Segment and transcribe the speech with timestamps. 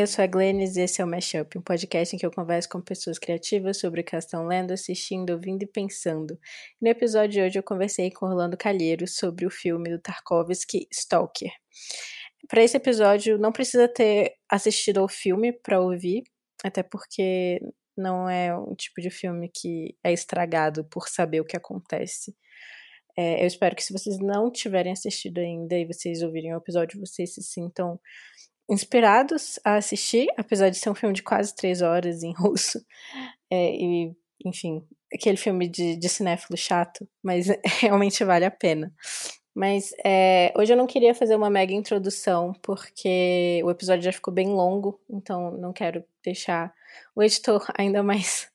[0.00, 2.68] eu sou a Glennis e esse é o Mashup, um podcast em que eu converso
[2.68, 6.38] com pessoas criativas sobre o que elas estão lendo, assistindo, ouvindo e pensando.
[6.80, 11.50] No episódio de hoje eu conversei com Orlando Calheiros sobre o filme do Tarkovsky, Stalker.
[12.46, 16.22] Para esse episódio não precisa ter assistido ao filme para ouvir,
[16.62, 17.60] até porque
[17.96, 22.36] não é um tipo de filme que é estragado por saber o que acontece.
[23.16, 27.00] É, eu espero que se vocês não tiverem assistido ainda e vocês ouvirem o episódio,
[27.00, 27.98] vocês se sintam
[28.68, 32.84] inspirados a assistir, apesar de ser um filme de quase três horas em russo.
[33.50, 37.46] É, e, enfim, aquele filme de, de cinéfilo chato, mas
[37.80, 38.92] realmente vale a pena.
[39.54, 44.32] Mas é, hoje eu não queria fazer uma mega introdução, porque o episódio já ficou
[44.32, 46.72] bem longo, então não quero deixar
[47.16, 48.48] o editor ainda mais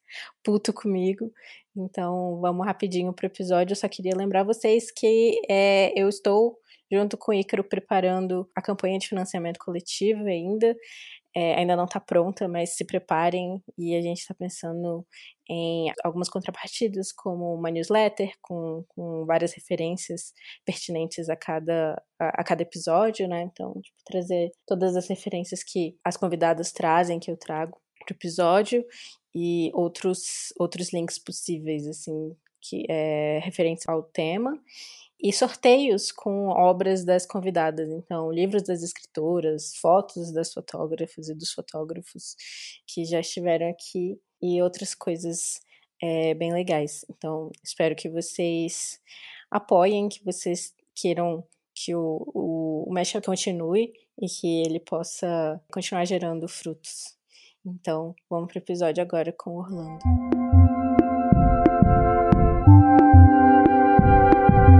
[0.44, 1.34] puto comigo.
[1.75, 3.73] Então vamos rapidinho pro episódio.
[3.73, 6.58] Eu só queria lembrar vocês que é, eu estou
[6.94, 10.75] junto com o Ícaro, preparando a campanha de financiamento coletivo ainda.
[11.36, 15.03] É, ainda não está pronta, mas se preparem e a gente está pensando
[15.49, 20.31] em algumas contrapartidas, como uma newsletter com, com várias referências
[20.64, 23.41] pertinentes a cada, a, a cada episódio, né?
[23.41, 28.16] Então, tipo, trazer todas as referências que as convidadas trazem, que eu trago para o
[28.16, 28.86] episódio,
[29.33, 34.55] e outros, outros links possíveis, assim, que é referentes ao tema
[35.24, 37.90] e sorteios com obras das convidadas.
[37.90, 42.36] Então, livros das escritoras, fotos das fotógrafas e dos fotógrafos
[42.86, 45.62] que já estiveram aqui e outras coisas
[46.02, 47.06] é, bem legais.
[47.10, 49.00] Então, espero que vocês
[49.50, 51.42] apoiem, que vocês queiram
[51.74, 57.18] que o, o, o continue e que ele possa continuar gerando frutos.
[57.66, 60.42] Então, vamos para o episódio agora com Orlando.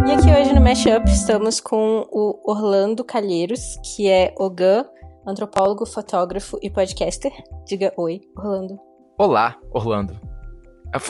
[0.06, 4.86] E aqui hoje no Mashup estamos com o Orlando Calheiros, que é Ogan,
[5.26, 7.32] antropólogo, fotógrafo e podcaster.
[7.66, 8.78] Diga oi, Orlando.
[9.18, 10.20] Olá, Orlando.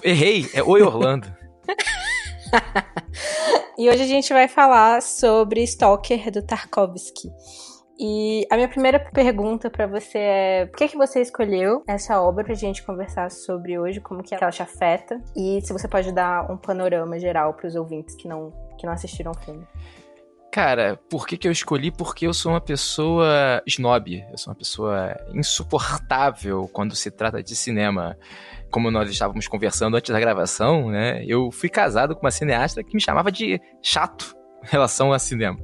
[0.03, 1.27] Errei, é oi, Orlando.
[3.77, 7.29] e hoje a gente vai falar sobre Stalker do Tarkovsky.
[7.99, 12.43] E a minha primeira pergunta para você é: por que, que você escolheu essa obra
[12.43, 15.21] pra gente conversar sobre hoje, como que ela te afeta?
[15.35, 18.51] E se você pode dar um panorama geral para os ouvintes que não,
[18.83, 19.65] que não assistiram o filme.
[20.51, 21.89] Cara, por que, que eu escolhi?
[21.89, 27.55] Porque eu sou uma pessoa snob, eu sou uma pessoa insuportável quando se trata de
[27.55, 28.15] cinema.
[28.69, 31.23] Como nós estávamos conversando antes da gravação, né?
[31.25, 35.59] Eu fui casado com uma cineasta que me chamava de chato relação a cinema.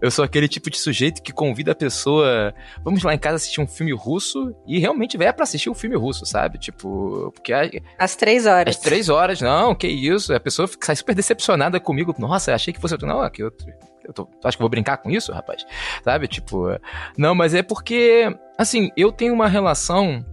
[0.00, 2.54] Eu sou aquele tipo de sujeito que convida a pessoa,
[2.84, 5.96] vamos lá em casa assistir um filme russo e realmente vai para assistir um filme
[5.96, 6.58] russo, sabe?
[6.58, 7.52] Tipo, porque
[7.98, 8.76] às três horas.
[8.76, 10.34] Às três horas, não, que isso?
[10.34, 12.14] A pessoa sai super decepcionada comigo.
[12.18, 13.06] Nossa, achei que fosse outro.
[13.06, 13.66] Não, aqui outro.
[14.04, 15.66] Eu tô, acho que vou brincar com isso, rapaz.
[16.02, 16.26] Sabe?
[16.28, 16.68] Tipo,
[17.16, 20.24] não, mas é porque, assim, eu tenho uma relação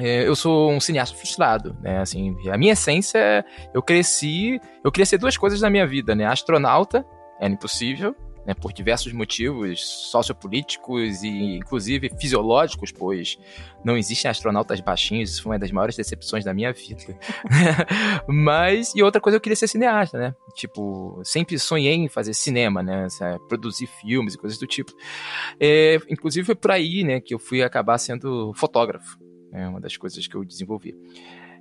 [0.00, 2.00] é, eu sou um cineasta frustrado, né?
[2.00, 6.24] Assim, a minha essência, eu cresci, eu queria ser duas coisas na minha vida, né?
[6.26, 7.04] Astronauta
[7.40, 8.14] era impossível,
[8.46, 13.38] né, por diversos motivos sociopolíticos e inclusive fisiológicos, pois
[13.84, 17.18] não existem astronautas baixinhos, isso foi uma das maiores decepções da minha vida.
[18.26, 20.34] Mas, e outra coisa, eu queria ser cineasta, né?
[20.54, 23.06] Tipo, sempre sonhei em fazer cinema, né?
[23.48, 24.92] Produzir filmes e coisas do tipo.
[25.58, 29.18] É, inclusive foi por aí, né, que eu fui acabar sendo fotógrafo.
[29.52, 30.96] É uma das coisas que eu desenvolvi.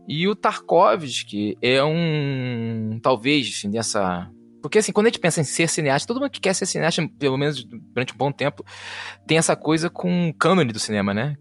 [0.07, 4.31] E o Tarkovsky é um, talvez, assim, dessa
[4.61, 7.07] porque, assim, quando a gente pensa em ser cineasta, todo mundo que quer ser cineasta,
[7.19, 8.63] pelo menos durante um bom tempo,
[9.25, 11.35] tem essa coisa com o cânone do cinema, né?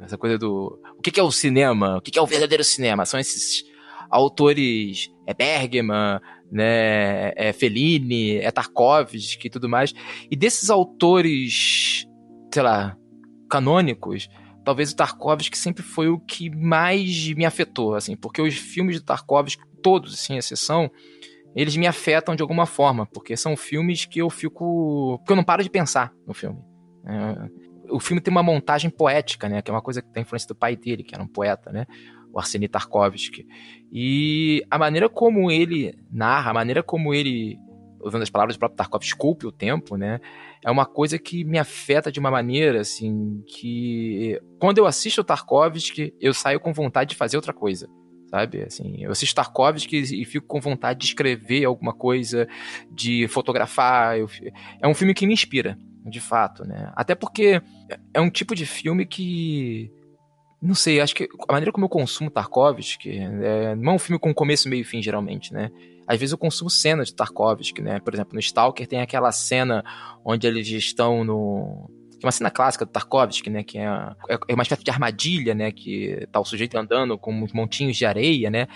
[0.00, 0.80] Essa coisa do.
[0.98, 1.98] O que é o cinema?
[1.98, 3.04] O que é o verdadeiro cinema?
[3.04, 3.64] São esses
[4.10, 5.10] autores.
[5.26, 6.20] É Bergman,
[6.50, 7.32] né?
[7.36, 9.94] É Fellini, é Tarkovsky e tudo mais.
[10.30, 12.06] E desses autores,
[12.52, 12.96] sei lá,
[13.48, 14.28] canônicos,
[14.64, 19.02] talvez o Tarkovsky sempre foi o que mais me afetou, assim, porque os filmes de
[19.02, 20.90] Tarkovsky, todos, sem exceção,
[21.54, 25.18] eles me afetam de alguma forma, porque são filmes que eu fico.
[25.18, 26.58] porque eu não paro de pensar no filme.
[27.06, 27.48] É,
[27.90, 29.62] o filme tem uma montagem poética, né?
[29.62, 31.86] Que é uma coisa que tem influência do pai dele, que era um poeta, né?
[32.32, 33.46] O Arseny Tarkovsky.
[33.92, 37.56] E a maneira como ele narra, a maneira como ele,
[38.02, 40.18] usando as palavras do próprio Tarkovsky, esculpe o tempo, né?
[40.64, 45.24] É uma coisa que me afeta de uma maneira, assim, que quando eu assisto o
[45.24, 47.88] Tarkovsky, eu saio com vontade de fazer outra coisa
[48.34, 48.64] sabe?
[48.64, 52.48] Assim, eu assisto Tarkovsky e fico com vontade de escrever alguma coisa,
[52.90, 54.18] de fotografar.
[54.18, 54.28] Eu,
[54.82, 56.92] é um filme que me inspira, de fato, né?
[56.96, 57.62] Até porque
[58.12, 59.88] é um tipo de filme que
[60.60, 64.18] não sei, acho que a maneira como eu consumo Tarkovsky é, não é um filme
[64.18, 65.70] com começo, meio e fim, geralmente, né?
[66.06, 68.00] Às vezes eu consumo cenas de Tarkovsky, né?
[68.00, 69.84] Por exemplo, no Stalker tem aquela cena
[70.24, 71.88] onde eles estão no
[72.24, 73.62] uma cena clássica do Tarkovsky, né?
[73.62, 73.86] Que é,
[74.48, 75.70] é uma espécie de armadilha, né?
[75.70, 78.66] Que tá o sujeito andando com uns montinhos de areia, né?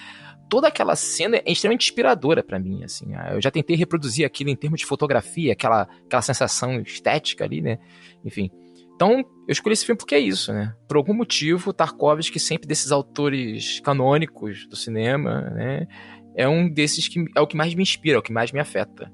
[0.49, 3.15] Toda aquela cena é extremamente inspiradora para mim, assim.
[3.15, 7.61] Ah, eu já tentei reproduzir aquilo em termos de fotografia, aquela, aquela sensação estética ali,
[7.61, 7.79] né?
[8.25, 8.51] Enfim.
[8.95, 10.75] Então, eu escolhi esse filme porque é isso, né?
[10.89, 15.87] Por algum motivo, Tarkovsky, sempre desses autores canônicos do cinema, né?
[16.35, 18.59] É um desses que é o que mais me inspira, é o que mais me
[18.59, 19.13] afeta.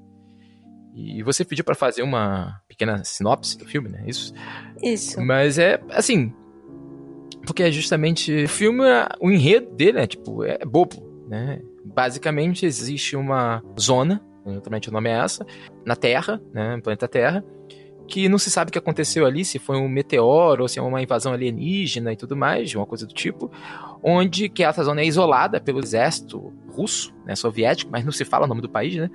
[0.95, 4.05] E você pediu para fazer uma pequena sinopse do filme, né?
[4.07, 4.33] Isso.
[4.81, 5.21] Isso.
[5.21, 6.33] Mas é assim,
[7.45, 8.83] porque é justamente o filme,
[9.19, 11.61] o enredo dele é tipo é bobo, né?
[11.83, 15.45] Basicamente existe uma zona, exatamente o nome é essa,
[15.85, 17.43] na Terra, né, no planeta Terra,
[18.07, 20.81] que não se sabe o que aconteceu ali, se foi um meteoro ou se é
[20.81, 23.51] uma invasão alienígena e tudo mais, uma coisa do tipo,
[24.07, 28.45] onde que essa zona é isolada pelo exército russo, né, soviético, mas não se fala
[28.45, 29.09] o nome do país, né?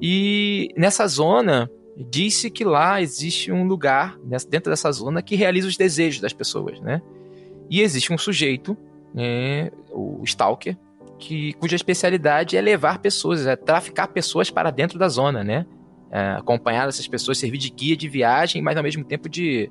[0.00, 4.16] E nessa zona disse que lá existe um lugar
[4.48, 7.02] dentro dessa zona que realiza os desejos das pessoas, né?
[7.68, 8.76] E existe um sujeito,
[9.12, 10.78] né, o Stalker,
[11.18, 15.66] que cuja especialidade é levar pessoas, é traficar pessoas para dentro da zona, né?
[16.08, 19.68] É, acompanhar essas pessoas, servir de guia de viagem, mas ao mesmo tempo de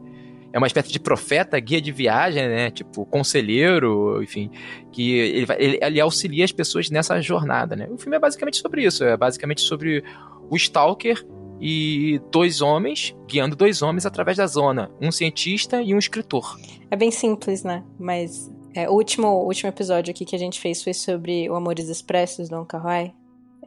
[0.55, 2.71] é uma espécie de profeta, guia de viagem, né?
[2.71, 4.49] Tipo, conselheiro, enfim,
[4.89, 7.89] que ele, ele, ele, auxilia as pessoas nessa jornada, né?
[7.91, 10.01] O filme é basicamente sobre isso, é basicamente sobre
[10.49, 11.27] o Stalker
[11.59, 16.57] e dois homens, guiando dois homens através da zona, um cientista e um escritor.
[16.89, 17.83] É bem simples, né?
[17.99, 21.55] Mas é, o, último, o último episódio aqui que a gente fez foi sobre o
[21.55, 23.13] Amores Expressos do Kar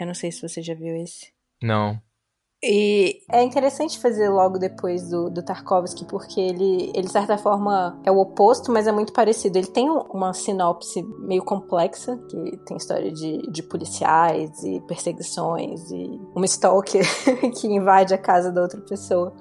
[0.00, 1.34] Eu não sei se você já viu esse.
[1.62, 2.00] Não.
[2.60, 8.00] E é interessante fazer logo depois do, do Tarkovsky, porque ele, ele, de certa forma,
[8.04, 9.58] é o oposto, mas é muito parecido.
[9.58, 16.20] Ele tem uma sinopse meio complexa, que tem história de, de policiais e perseguições e
[16.34, 17.06] uma stalker
[17.60, 19.32] que invade a casa da outra pessoa.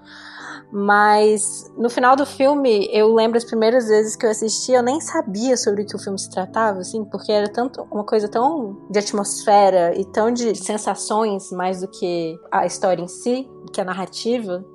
[0.71, 4.99] Mas no final do filme, eu lembro as primeiras vezes que eu assisti, eu nem
[4.99, 8.77] sabia sobre o que o filme se tratava, assim, porque era tanto uma coisa tão
[8.89, 13.85] de atmosfera e tão de sensações mais do que a história em si, que a
[13.85, 14.65] narrativa,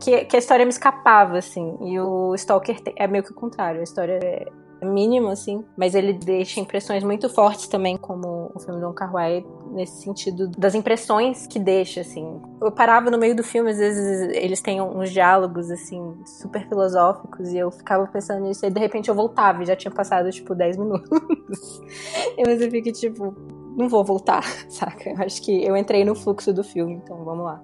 [0.00, 1.76] que, que a história me escapava, assim.
[1.82, 4.46] E o Stalker é meio que o contrário, a história é
[4.82, 9.44] mínimo, assim, mas ele deixa impressões muito fortes também, como o filme do Kar Wai,
[9.70, 12.40] nesse sentido das impressões que deixa, assim.
[12.60, 17.50] Eu parava no meio do filme, às vezes eles têm uns diálogos, assim, super filosóficos,
[17.50, 20.54] e eu ficava pensando nisso, e de repente eu voltava, e já tinha passado, tipo,
[20.54, 21.08] 10 minutos.
[22.36, 23.34] e mas eu fico, tipo,
[23.76, 25.14] não vou voltar, saca?
[25.22, 27.62] Acho que eu entrei no fluxo do filme, então vamos lá.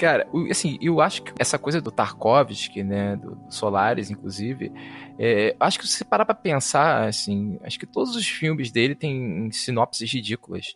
[0.00, 4.72] Cara, assim, eu acho que essa coisa do Tarkovsky, né, do Solaris, inclusive,
[5.18, 8.94] é, acho que se você parar pra pensar, assim, acho que todos os filmes dele
[8.94, 10.74] têm sinopses ridículas,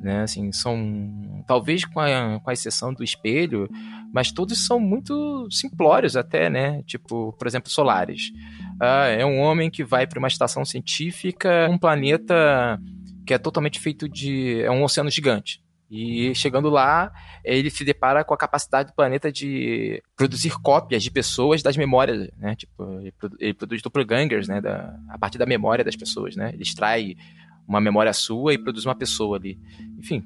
[0.00, 3.68] né, assim, são, talvez com a, com a exceção do Espelho,
[4.14, 8.30] mas todos são muito simplórios até, né, tipo, por exemplo, Solaris.
[8.80, 12.80] Ah, é um homem que vai para uma estação científica, um planeta
[13.26, 15.60] que é totalmente feito de, é um oceano gigante,
[15.94, 17.12] e chegando lá,
[17.44, 22.30] ele se depara com a capacidade do planeta de produzir cópias de pessoas das memórias,
[22.38, 22.56] né?
[22.56, 22.98] Tipo,
[23.38, 24.58] ele, produz doppelgangers, né?
[24.58, 26.48] Da, a partir da memória das pessoas, né?
[26.54, 27.14] Ele extrai
[27.68, 29.60] uma memória sua e produz uma pessoa ali.
[29.98, 30.24] Enfim,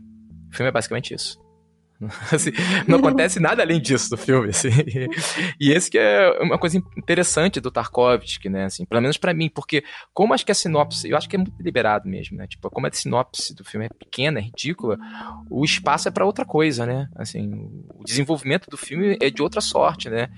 [0.52, 1.36] o filme é basicamente isso.
[2.32, 2.50] Assim,
[2.86, 4.68] não acontece nada além disso do filme, assim.
[5.58, 9.48] E esse que é uma coisa interessante do Tarkovsky, né, assim, pelo menos para mim,
[9.48, 12.68] porque como acho que a sinopse, eu acho que é muito liberado mesmo, né, tipo,
[12.70, 14.98] como a sinopse do filme é pequena, é ridícula,
[15.50, 17.50] o espaço é para outra coisa, né, assim,
[17.94, 20.28] o desenvolvimento do filme é de outra sorte, né,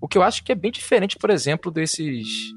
[0.00, 2.52] o que eu acho que é bem diferente, por exemplo, desses,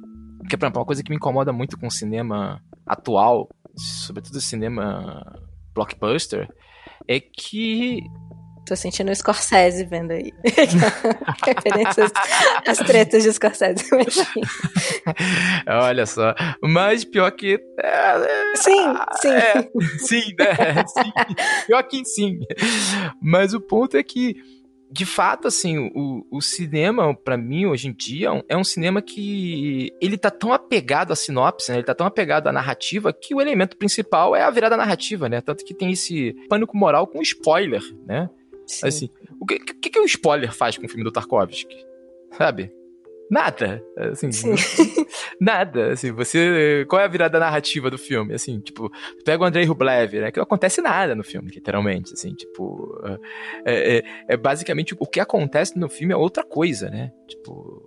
[0.49, 5.39] que é uma coisa que me incomoda muito com o cinema atual, sobretudo o cinema
[5.73, 6.49] blockbuster,
[7.07, 8.03] é que
[8.71, 10.31] Tô sentindo o Scorsese vendo aí.
[11.45, 12.09] Referências
[12.65, 13.83] às tretas de Scorsese.
[15.67, 16.33] Olha só.
[16.63, 17.59] Mas pior que.
[17.77, 19.29] É, é, sim, sim.
[19.29, 20.85] É, sim, né?
[20.87, 21.11] Sim.
[21.67, 22.39] Pior que sim.
[23.21, 24.37] Mas o ponto é que.
[24.89, 29.89] De fato, assim, o, o cinema, para mim, hoje em dia, é um cinema que
[30.01, 31.77] ele tá tão apegado à sinopse, né?
[31.77, 35.41] Ele tá tão apegado à narrativa que o elemento principal é a virada narrativa, né?
[35.41, 38.29] Tanto que tem esse pânico moral com spoiler, né?
[38.71, 38.87] Sim.
[38.87, 39.09] Assim,
[39.39, 41.85] o que, que, que o spoiler faz com o filme do Tarkovsky?
[42.37, 42.71] Sabe?
[43.31, 43.81] Nada.
[43.97, 44.29] Assim,
[45.39, 45.93] nada.
[45.93, 46.85] Assim, você.
[46.89, 48.33] Qual é a virada narrativa do filme?
[48.33, 48.91] Assim, tipo,
[49.23, 50.31] pega o Andrei Rublev, né?
[50.31, 52.13] Que não acontece nada no filme, literalmente.
[52.13, 53.01] Assim, tipo.
[53.65, 57.13] É, é, é basicamente o que acontece no filme é outra coisa, né?
[57.25, 57.81] Tipo.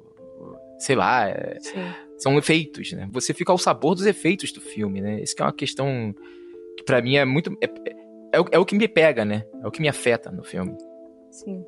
[0.79, 1.29] Sei lá.
[1.29, 1.59] É,
[2.17, 3.07] são efeitos, né?
[3.13, 5.21] Você fica ao sabor dos efeitos do filme, né?
[5.23, 6.15] Isso que é uma questão
[6.75, 7.53] que para mim é muito.
[7.61, 7.69] É,
[8.35, 9.45] é, o, é o que me pega, né?
[9.63, 10.77] É o que me afeta no filme.
[11.31, 11.65] Sim.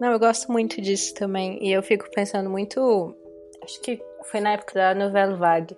[0.00, 1.58] Não, eu gosto muito disso também.
[1.60, 3.14] E eu fico pensando muito.
[3.62, 5.76] Acho que foi na época da novela Vague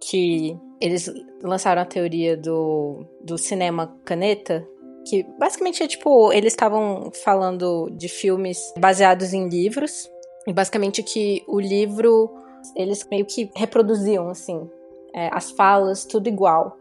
[0.00, 1.10] que eles
[1.42, 4.66] lançaram a teoria do, do cinema caneta.
[5.08, 10.10] Que basicamente é tipo, eles estavam falando de filmes baseados em livros.
[10.46, 12.30] E basicamente que o livro,
[12.76, 14.68] eles meio que reproduziam, assim,
[15.14, 16.76] é, as falas, tudo igual.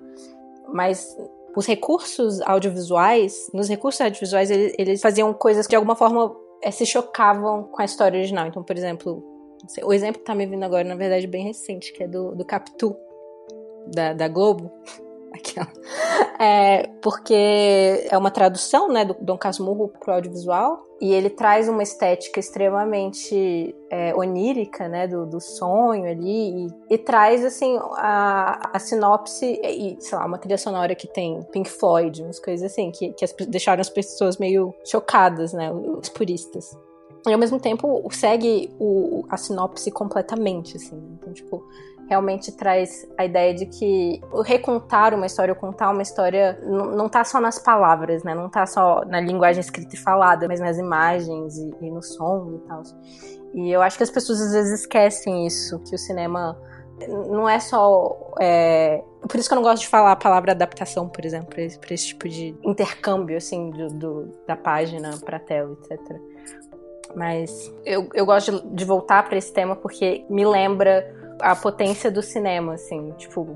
[0.68, 1.16] Mas
[1.56, 6.72] os recursos audiovisuais, nos recursos audiovisuais, eles, eles faziam coisas que de alguma forma é,
[6.72, 8.48] se chocavam com a história original.
[8.48, 9.24] Então, por exemplo,
[9.84, 12.46] o exemplo que tá me vindo agora, na verdade, bem recente, que é do, do
[12.46, 12.96] Capitu,
[13.88, 14.72] da, da Globo.
[16.44, 21.82] É, porque é uma tradução, né, do Dom Casmurro pro audiovisual, e ele traz uma
[21.82, 28.78] estética extremamente é, onírica, né, do, do sonho ali, e, e traz, assim, a, a
[28.78, 33.14] sinopse, e, sei lá, uma trilha sonora que tem Pink Floyd, umas coisas assim, que,
[33.14, 36.78] que as, deixaram as pessoas meio chocadas, né, os puristas.
[37.28, 41.02] E ao mesmo tempo segue o, a sinopse completamente, assim.
[41.20, 41.64] Então, tipo,
[42.12, 47.24] realmente traz a ideia de que recontar uma história, ou contar uma história, não tá
[47.24, 48.36] só nas palavras, né?
[48.36, 52.60] Não tá só na linguagem escrita e falada, mas nas imagens e, e no som
[52.62, 52.82] e tal.
[53.54, 56.60] E eu acho que as pessoas às vezes esquecem isso, que o cinema
[57.08, 58.34] não é só.
[58.42, 59.02] É...
[59.22, 61.80] Por isso que eu não gosto de falar a palavra adaptação, por exemplo, para esse,
[61.90, 66.20] esse, tipo de intercâmbio, assim, do, do da página para tela, etc.
[67.16, 72.12] Mas eu, eu gosto de, de voltar para esse tema porque me lembra a potência
[72.12, 73.48] do cinema, assim, tipo,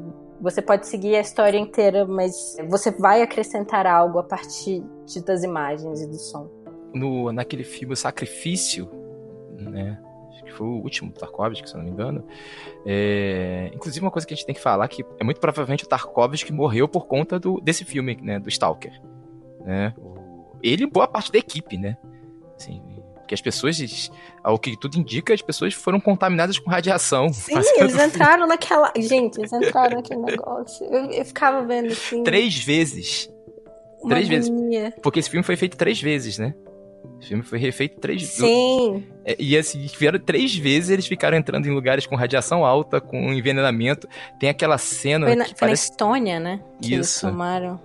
[0.42, 5.44] você pode seguir a história inteira, mas você vai acrescentar algo a partir de, das
[5.44, 6.50] imagens e do som.
[6.94, 8.89] No, naquele filme Sacrifício,
[9.58, 10.00] né?
[10.30, 12.25] Acho que foi o último Tarkovsky, se eu não me engano.
[12.86, 15.88] É, inclusive, uma coisa que a gente tem que falar que é muito provavelmente o
[15.88, 18.39] Tarkovsky morreu por conta do, desse filme, né?
[18.39, 19.01] Do Stalker.
[19.62, 19.94] Né?
[20.62, 21.98] Ele e boa parte da equipe, né?
[22.56, 22.82] Assim,
[23.25, 24.12] porque as pessoas,
[24.44, 27.34] ao que tudo indica, as pessoas foram contaminadas com radiação.
[27.34, 28.94] Sim, eles entraram naquela.
[28.96, 30.86] Gente, eles entraram naquele negócio.
[30.86, 32.24] Eu, eu ficava vendo assim.
[32.24, 33.29] Três vezes.
[34.00, 34.51] Uma três vezes.
[35.01, 36.53] Porque esse filme foi feito três vezes, né?
[37.20, 38.36] O filme foi refeito três vezes.
[38.36, 39.03] Sim.
[39.25, 43.34] É, e assim, vieram três vezes, eles ficaram entrando em lugares com radiação alta, com
[43.34, 44.08] envenenamento.
[44.39, 45.25] Tem aquela cena.
[45.25, 45.89] Foi na, foi parece...
[45.89, 46.60] na Estônia, né?
[46.79, 46.96] Que Isso.
[46.96, 47.79] Eles tomaram.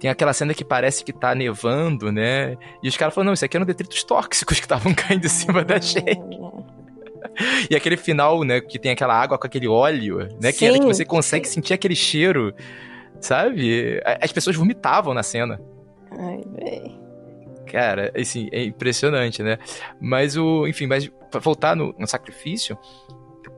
[0.00, 2.56] Tem aquela cena que parece que tá nevando, né?
[2.82, 5.62] E os caras falam, não, isso aqui eram detritos tóxicos que estavam caindo em cima
[5.64, 6.08] da gente.
[7.70, 10.52] E aquele final, né, que tem aquela água com aquele óleo, né?
[10.52, 12.52] Que, era que você consegue sentir aquele cheiro,
[13.20, 14.00] sabe?
[14.20, 15.60] As pessoas vomitavam na cena.
[16.10, 16.98] Ai, véi.
[17.66, 19.58] Cara, assim, é impressionante, né?
[20.00, 20.66] Mas o.
[20.66, 22.76] Enfim, mas voltar no, no sacrifício,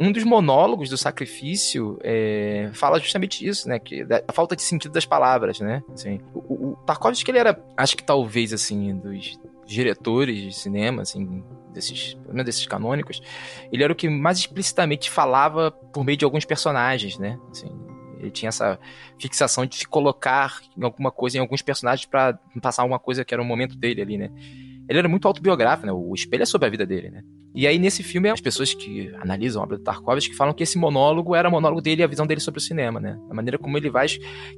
[0.02, 3.78] um dos monólogos do sacrifício é, fala justamente isso, né?
[3.78, 5.80] Que, a falta de sentido das palavras, né?
[5.92, 11.44] Assim, o, o Tarkovsky, ele era, acho que talvez, assim, dos diretores de cinema, assim,
[11.72, 13.22] desses, menos desses canônicos,
[13.70, 17.38] ele era o que mais explicitamente falava por meio de alguns personagens, né?
[17.52, 17.70] Assim,
[18.18, 18.80] ele tinha essa
[19.20, 23.32] fixação de se colocar em alguma coisa, em alguns personagens para passar alguma coisa que
[23.32, 24.30] era o momento dele ali, né?
[24.88, 25.92] Ele era muito autobiográfico, né?
[25.92, 27.22] O espelho é sobre a vida dele, né?
[27.54, 30.78] E aí, nesse filme, as pessoas que analisam a obra do Tarkovsky falam que esse
[30.78, 33.18] monólogo era o monólogo dele e a visão dele sobre o cinema, né?
[33.28, 34.06] A maneira como ele vai.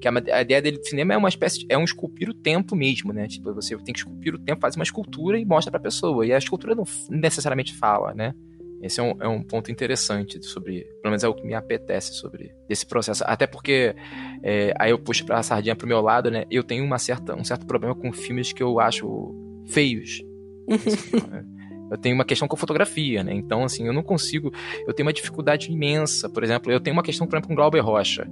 [0.00, 1.60] Que a, a ideia dele do cinema é uma espécie.
[1.60, 3.26] De, é um esculpir o tempo mesmo, né?
[3.26, 6.24] Tipo, você tem que esculpir o tempo, faz uma escultura e mostra pra pessoa.
[6.24, 8.32] E a escultura não necessariamente fala, né?
[8.80, 12.12] Esse é um, é um ponto interessante sobre, pelo menos é o que me apetece
[12.14, 13.24] sobre esse processo.
[13.26, 13.96] Até porque
[14.42, 16.44] é, aí eu puxo pra sardinha pro meu lado, né?
[16.50, 19.34] Eu tenho uma certa, um certo problema com filmes que eu acho
[19.66, 20.22] feios.
[21.90, 23.34] Eu tenho uma questão com fotografia, né?
[23.34, 24.52] Então, assim, eu não consigo.
[24.86, 26.28] Eu tenho uma dificuldade imensa.
[26.28, 28.26] Por exemplo, eu tenho uma questão, por exemplo, com Glauber Rocha.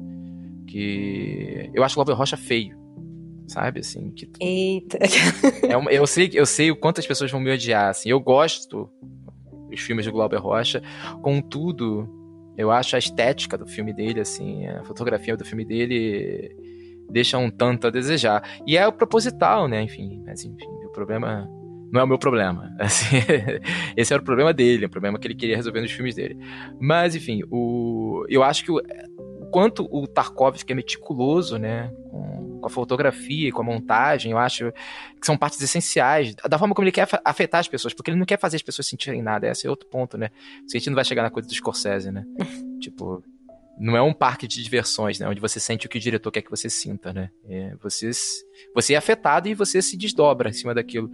[0.67, 2.77] Que eu acho Glauber Rocha feio.
[3.47, 4.11] Sabe, assim.
[4.13, 4.31] Que...
[4.41, 4.99] Eita.
[5.69, 8.09] É uma, eu, sei, eu sei o quanto as pessoas vão me odiar, assim.
[8.09, 8.91] Eu gosto
[9.69, 10.83] dos filmes de Glauber Rocha.
[11.21, 12.09] Contudo,
[12.57, 16.55] eu acho a estética do filme dele, assim, a fotografia do filme dele
[17.11, 18.43] deixa um tanto a desejar.
[18.67, 19.83] E é o proposital, né?
[19.83, 21.49] Enfim, mas enfim, o problema
[21.93, 22.75] não é o meu problema.
[22.81, 23.17] Assim,
[23.95, 26.39] esse era o problema dele, o problema que ele queria resolver nos filmes dele.
[26.81, 32.59] Mas, enfim, o, eu acho que o, o quanto o Tarkovsky é meticuloso, né, com,
[32.61, 34.73] com, a fotografia e com a montagem, eu acho
[35.21, 38.27] que são partes essenciais da forma como ele quer afetar as pessoas, porque ele não
[38.27, 39.47] quer fazer as pessoas sentirem nada.
[39.47, 40.31] Esse é outro ponto, né?
[40.67, 42.25] Se a gente não vai chegar na coisa do Scorsese, né?
[42.81, 43.23] tipo,
[43.79, 45.29] não é um parque de diversões, né?
[45.29, 47.31] Onde você sente o que o diretor quer que você sinta, né?
[47.47, 48.11] É, você,
[48.75, 51.11] você é afetado e você se desdobra em cima daquilo.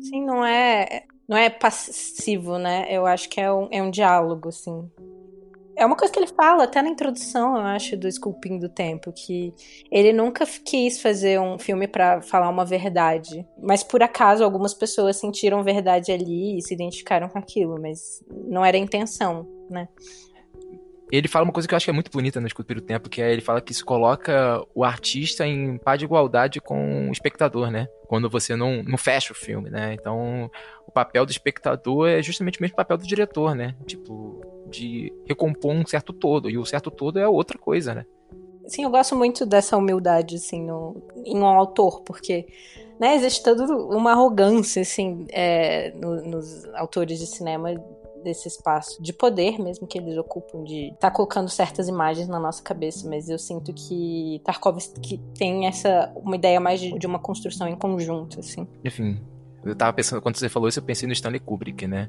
[0.00, 2.86] Sim, não é, não é passivo, né?
[2.90, 4.90] Eu acho que é um, é um diálogo, assim.
[5.76, 9.12] É uma coisa que ele fala até na introdução, eu acho, do Sculpin do Tempo,
[9.12, 9.54] que
[9.92, 15.18] ele nunca quis fazer um filme para falar uma verdade, mas por acaso algumas pessoas
[15.18, 19.86] sentiram verdade ali e se identificaram com aquilo, mas não era a intenção, né?
[21.10, 23.08] Ele fala uma coisa que eu acho que é muito bonita no Esculpir o Tempo,
[23.08, 27.12] que é ele fala que isso coloca o artista em pá de igualdade com o
[27.12, 27.88] espectador, né?
[28.06, 29.94] Quando você não, não fecha o filme, né?
[29.94, 30.50] Então,
[30.86, 33.74] o papel do espectador é justamente o mesmo papel do diretor, né?
[33.86, 38.06] Tipo, de recompor um certo todo, e o certo todo é outra coisa, né?
[38.66, 42.46] Sim, eu gosto muito dessa humildade, assim, no, em um autor, porque
[43.00, 47.70] né, existe toda uma arrogância, assim, é, no, nos autores de cinema
[48.22, 52.38] desse espaço de poder mesmo que eles ocupam, de estar tá colocando certas imagens na
[52.38, 57.18] nossa cabeça, mas eu sinto que Tarkovsky tem essa uma ideia mais de, de uma
[57.18, 58.66] construção em conjunto, assim.
[58.84, 59.20] Enfim,
[59.64, 62.08] eu tava pensando, quando você falou isso, eu pensei no Stanley Kubrick, né?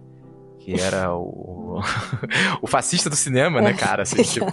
[0.59, 1.81] Que era o,
[2.61, 4.03] o fascista do cinema, né, cara?
[4.03, 4.51] Assim, tipo.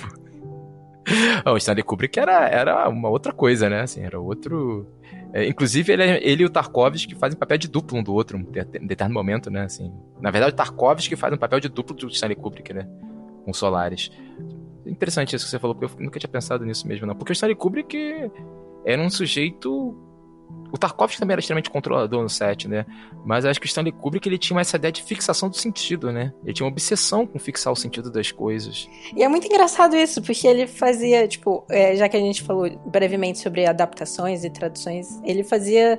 [1.47, 3.83] o Stanley Kubrick era, era uma outra coisa, né?
[3.83, 4.87] Assim, era outro.
[5.33, 8.43] É, inclusive, ele, ele e o Tarkovsky fazem papel de duplo um do outro em
[8.43, 9.65] determinado momento, né?
[9.65, 12.89] Assim, na verdade, o Tarkovsky faz um papel de duplo do Stanley Kubrick, né?
[13.45, 14.11] Com Solaris.
[14.87, 17.15] Interessante isso que você falou, porque eu nunca tinha pensado nisso mesmo, não.
[17.15, 18.31] Porque o Stanley Kubrick
[18.85, 20.06] era um sujeito
[20.73, 22.85] o Tarkovsky também era extremamente controlador no set, né?
[23.25, 26.33] Mas acho que o Stanley Kubrick ele tinha essa ideia de fixação do sentido, né?
[26.45, 28.89] Ele tinha uma obsessão com fixar o sentido das coisas.
[29.15, 32.69] E é muito engraçado isso, porque ele fazia, tipo, é, já que a gente falou
[32.87, 35.99] brevemente sobre adaptações e traduções, ele fazia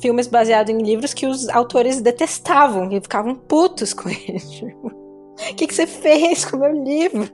[0.00, 4.40] filmes baseados em livros que os autores detestavam, que ficavam putos com ele.
[4.40, 7.28] Tipo, o que, que você fez com o meu livro?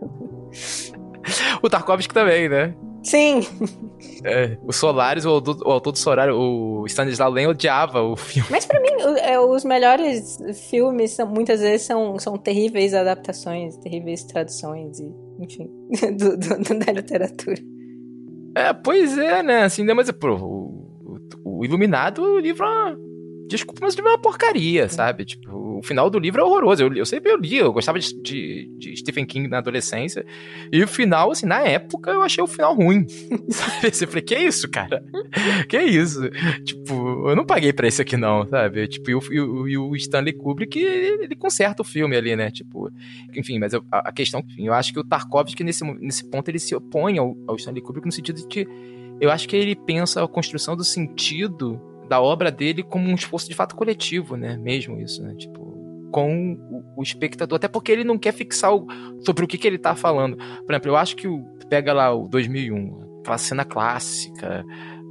[1.63, 2.75] O Tarkovsky também, né?
[3.05, 3.41] Sim.
[4.25, 8.49] É, o Solaris, o, o autor do Solaris, o Stanislaw Lem odiava o filme.
[8.51, 8.89] Mas para mim,
[9.21, 10.39] é, os melhores
[10.71, 15.71] filmes são, muitas vezes são, são terríveis adaptações, terríveis traduções, e, enfim,
[16.17, 17.61] do, do, da literatura.
[18.57, 19.65] É, pois é, né?
[19.65, 22.97] Assim, né, mas pô, o, o, Iluminado, o livro é
[23.47, 25.25] Desculpa, mas o livro é uma porcaria, sabe?
[25.25, 26.83] Tipo, o final do livro é horroroso.
[26.83, 30.25] Eu, eu sempre eu li, eu gostava de, de, de, Stephen King na adolescência.
[30.73, 33.07] E o final, assim, na época, eu achei o final ruim.
[33.51, 33.89] sabe?
[33.89, 35.05] Eu falei, que isso, cara?
[35.69, 36.21] que isso?
[36.65, 38.89] Tipo, eu não paguei pra isso aqui, não, sabe?
[38.89, 42.35] Tipo, e o, e o, e o Stanley Kubrick, ele, ele, conserta o filme ali,
[42.35, 42.51] né?
[42.51, 42.91] Tipo,
[43.35, 46.49] enfim, mas eu, a, a, questão, enfim, eu acho que o Tarkovsky, nesse, nesse ponto,
[46.49, 48.67] ele se opõe ao, ao Stanley Kubrick no sentido de que
[49.21, 53.49] eu acho que ele pensa a construção do sentido da obra dele como um esforço
[53.49, 54.57] de fato coletivo, né?
[54.57, 55.35] Mesmo isso, né?
[55.35, 55.75] Tipo,
[56.13, 58.87] com o, o espectador, até porque ele não quer fixar o,
[59.25, 60.37] sobre o que, que ele tá falando.
[60.37, 64.65] Por exemplo, eu acho que o, pega lá o 2001, aquela cena clássica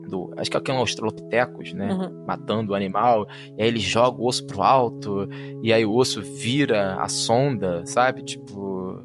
[0.07, 1.91] do, acho que é um Australopithecus, né?
[1.91, 2.25] Uhum.
[2.25, 3.27] Matando o animal,
[3.57, 5.27] e aí ele joga o osso pro alto,
[5.61, 8.23] e aí o osso vira a sonda, sabe?
[8.23, 9.03] Tipo,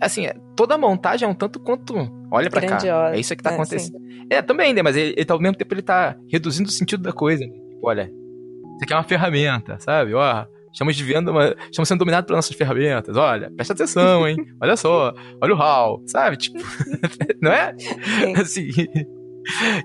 [0.00, 1.94] assim, toda a montagem é um tanto quanto.
[2.30, 3.12] Olha para cá.
[3.12, 3.98] É isso que tá é, acontecendo.
[3.98, 4.26] Sim.
[4.30, 4.82] É, também, né?
[4.82, 7.44] Mas ele, ele, ao mesmo tempo ele tá reduzindo o sentido da coisa.
[7.44, 7.52] Né?
[7.52, 10.14] Tipo, olha, isso aqui é uma ferramenta, sabe?
[10.14, 11.54] Ó, estamos vivendo uma.
[11.70, 13.16] Estamos sendo dominados pelas nossas ferramentas.
[13.16, 14.36] Olha, presta atenção, hein?
[14.60, 16.36] Olha só, olha o HAL, sabe?
[16.36, 16.58] Tipo,
[17.40, 17.74] não é?
[17.78, 18.34] Sim.
[18.40, 18.68] Assim.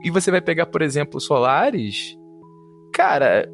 [0.04, 2.16] E você vai pegar, por exemplo, o Solaris.
[2.94, 3.48] Cara,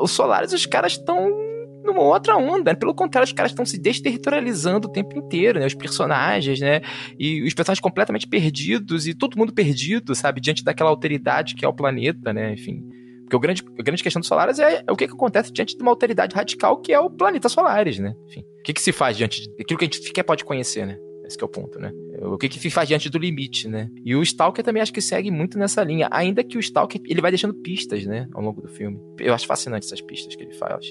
[0.00, 1.47] os Solaris, os caras estão
[1.84, 2.72] numa outra onda.
[2.72, 2.78] Né?
[2.78, 5.66] Pelo contrário, os caras estão se desterritorializando o tempo inteiro, né?
[5.66, 6.80] Os personagens, né?
[7.18, 10.40] E os personagens completamente perdidos e todo mundo perdido, sabe?
[10.40, 12.52] Diante daquela alteridade que é o planeta, né?
[12.52, 12.82] Enfim.
[13.22, 15.76] Porque o grande, a grande questão dos Solares é, é o que, que, acontece diante
[15.76, 18.14] de uma alteridade radical que é o planeta Solares, né?
[18.26, 18.40] Enfim.
[18.40, 20.98] O que, que se faz diante daquilo que a gente sequer pode conhecer, né?
[21.26, 21.92] Esse é o ponto, né?
[22.22, 23.90] O que, que faz diante do limite, né?
[24.02, 26.08] E o Stalker também acho que segue muito nessa linha.
[26.10, 28.26] Ainda que o Stalker, ele vai deixando pistas, né?
[28.32, 28.98] Ao longo do filme.
[29.20, 30.86] Eu acho fascinante essas pistas que ele faz.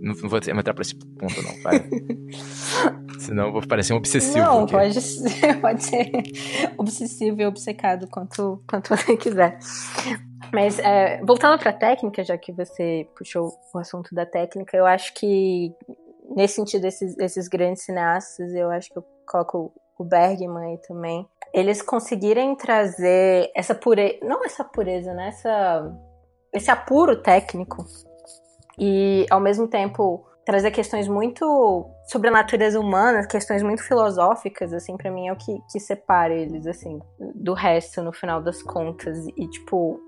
[0.00, 1.80] Não, não vou entrar pra esse ponto, não, vai.
[3.20, 4.38] Senão eu vou parecer um obsessivo.
[4.38, 6.10] Não, pode ser, pode ser
[6.78, 9.58] obsessivo e obcecado quanto, quanto você quiser.
[10.52, 15.14] Mas, é, voltando pra técnica, já que você puxou o assunto da técnica, eu acho
[15.14, 15.72] que,
[16.34, 21.28] nesse sentido, esses, esses grandes cineastas, eu acho que eu coloco o Bergman aí também,
[21.52, 25.28] eles conseguirem trazer essa pureza, não essa pureza, né?
[25.28, 25.92] Essa,
[26.54, 27.84] esse apuro técnico
[28.80, 34.96] e ao mesmo tempo trazer questões muito sobre a natureza humana, questões muito filosóficas, assim,
[34.96, 36.98] para mim é o que, que separa eles, assim,
[37.34, 39.18] do resto no final das contas.
[39.36, 40.00] E, tipo,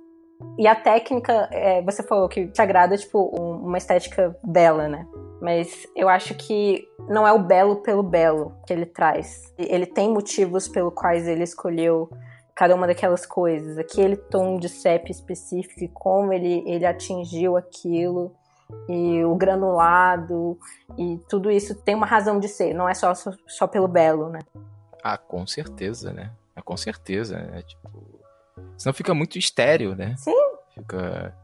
[0.59, 5.07] e a técnica, é, você falou que te agrada, tipo, um, uma estética bela, né?
[5.41, 9.43] Mas eu acho que não é o belo pelo belo que ele traz.
[9.59, 12.09] Ele tem motivos pelo quais ele escolheu
[12.55, 18.35] cada uma daquelas coisas, aquele tom de CEP específico e como ele, ele atingiu aquilo
[18.89, 20.59] e o granulado
[20.99, 24.29] e tudo isso tem uma razão de ser, não é só, só, só pelo belo,
[24.29, 24.41] né?
[25.03, 26.33] Ah, com certeza, né?
[26.55, 27.63] Ah, com certeza, né?
[27.63, 28.21] Tipo,
[28.77, 30.15] senão fica muito estéreo, né?
[30.17, 30.35] Sim.
[30.75, 31.35] Fica.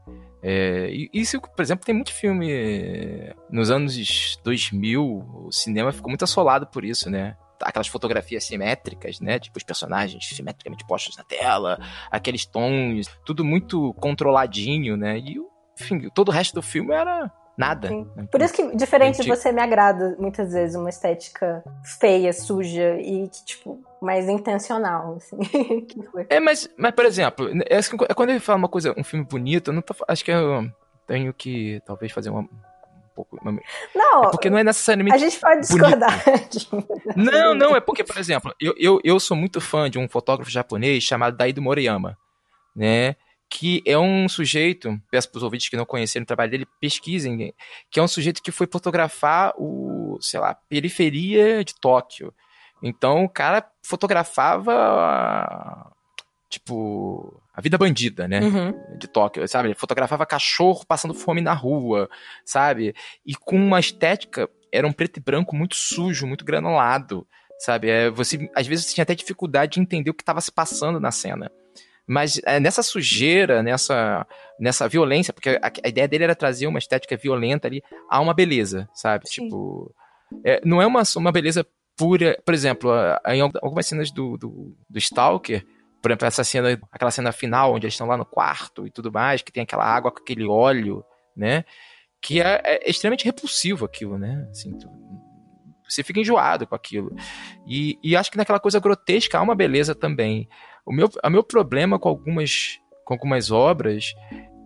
[0.41, 3.33] É, isso, por exemplo, tem muito filme.
[3.49, 7.35] Nos anos 2000, o cinema ficou muito assolado por isso, né?
[7.61, 9.37] Aquelas fotografias simétricas, né?
[9.37, 11.77] Tipo, os personagens simetricamente postos na tela,
[12.09, 15.17] aqueles tons, tudo muito controladinho, né?
[15.19, 15.37] E,
[15.79, 17.89] enfim, todo o resto do filme era nada.
[17.89, 18.27] Né?
[18.31, 21.63] Por isso que, diferente de você, me agrada muitas vezes uma estética
[21.99, 25.37] feia, suja e que, tipo, mais intencional, assim.
[26.29, 29.25] é, mas, mas, por exemplo, é, assim, é quando ele fala uma coisa, um filme
[29.25, 30.71] bonito, eu não tô, acho que eu
[31.05, 32.47] tenho que, talvez, fazer uma,
[33.25, 33.37] pouco.
[33.93, 35.15] Não, é porque não é necessariamente.
[35.15, 36.23] A gente pode discordar.
[37.15, 40.49] não, não, é porque, por exemplo, eu, eu, eu sou muito fã de um fotógrafo
[40.49, 42.17] japonês chamado Daido Moriyama,
[42.75, 43.15] né?
[43.49, 47.53] Que é um sujeito, peço para os ouvintes que não conheceram o trabalho dele, pesquisem,
[47.89, 52.33] que é um sujeito que foi fotografar o, sei lá, periferia de Tóquio.
[52.81, 55.91] Então o cara fotografava
[56.49, 58.39] tipo a vida bandida, né?
[58.39, 58.97] Uhum.
[58.97, 59.69] De Tóquio, sabe?
[59.69, 62.09] Ele fotografava cachorro passando fome na rua,
[62.45, 62.93] sabe?
[63.25, 67.27] E com uma estética era um preto e branco muito sujo, muito granulado,
[67.59, 67.89] sabe?
[67.89, 71.11] É, você às vezes tinha até dificuldade de entender o que estava se passando na
[71.11, 71.51] cena.
[72.09, 74.25] Mas é, nessa sujeira, nessa,
[74.59, 78.33] nessa violência, porque a, a, ideia dele era trazer uma estética violenta ali a uma
[78.33, 79.29] beleza, sabe?
[79.29, 79.43] Sim.
[79.43, 79.93] Tipo.
[80.43, 81.63] É, não é uma, uma beleza
[81.95, 82.35] pura.
[82.43, 82.91] Por exemplo,
[83.27, 85.63] em algumas cenas do, do, do Stalker,
[86.01, 89.11] por exemplo, essa cena, aquela cena final onde eles estão lá no quarto e tudo
[89.11, 91.05] mais, que tem aquela água com aquele óleo,
[91.37, 91.63] né?
[92.19, 94.47] Que é, é extremamente repulsivo aquilo, né?
[94.49, 94.89] Assim, tu,
[95.87, 97.15] você fica enjoado com aquilo.
[97.67, 100.49] E, e acho que naquela coisa grotesca há uma beleza também.
[100.85, 104.13] O meu, o meu problema com algumas, com algumas obras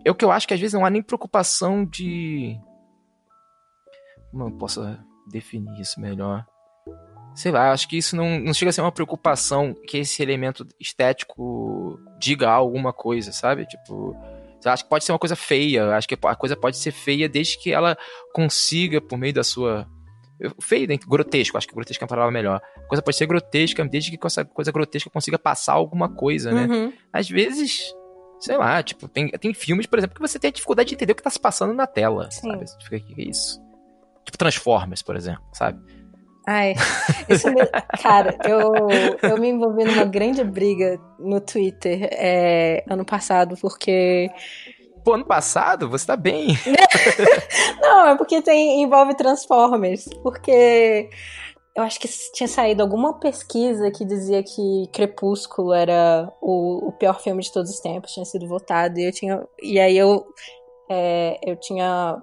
[0.04, 2.58] é o que eu acho que às vezes não há nem preocupação de.
[4.30, 4.82] Como eu posso
[5.30, 6.44] definir isso melhor?
[7.34, 10.66] Sei lá, acho que isso não, não chega a ser uma preocupação que esse elemento
[10.78, 13.66] estético diga alguma coisa, sabe?
[13.66, 14.16] Tipo,
[14.64, 17.58] acho que pode ser uma coisa feia, acho que a coisa pode ser feia desde
[17.58, 17.96] que ela
[18.32, 19.88] consiga, por meio da sua
[20.60, 20.96] feio, né?
[20.96, 22.60] grotesco, acho que grotesco é uma palavra melhor.
[22.76, 26.66] A coisa pode ser grotesca, desde que essa coisa grotesca consiga passar alguma coisa, né?
[26.66, 26.92] Uhum.
[27.12, 27.94] Às vezes,
[28.40, 31.12] sei lá, tipo, tem, tem filmes, por exemplo, que você tem a dificuldade de entender
[31.12, 32.50] o que tá se passando na tela, Sim.
[32.50, 32.66] sabe?
[32.68, 33.62] Você fica, que é isso?
[34.24, 35.78] Tipo Transformers, por exemplo, sabe?
[36.46, 36.74] Ai,
[37.28, 37.60] isso me...
[38.02, 38.74] cara, eu,
[39.22, 44.30] eu me envolvi numa grande briga no Twitter é, ano passado, porque
[45.04, 46.48] Pô, ano passado, você tá bem.
[47.80, 50.08] Não, é porque tem, envolve Transformers.
[50.22, 51.10] Porque
[51.76, 57.20] eu acho que tinha saído alguma pesquisa que dizia que Crepúsculo era o, o pior
[57.20, 58.98] filme de todos os tempos, tinha sido votado.
[58.98, 59.46] E eu tinha.
[59.62, 60.24] E aí eu.
[60.90, 62.16] É, eu tinha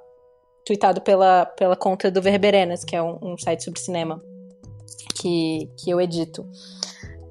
[0.65, 4.21] tweetado pela, pela conta do Verberenas, que é um, um site sobre cinema
[5.15, 6.47] que, que eu edito.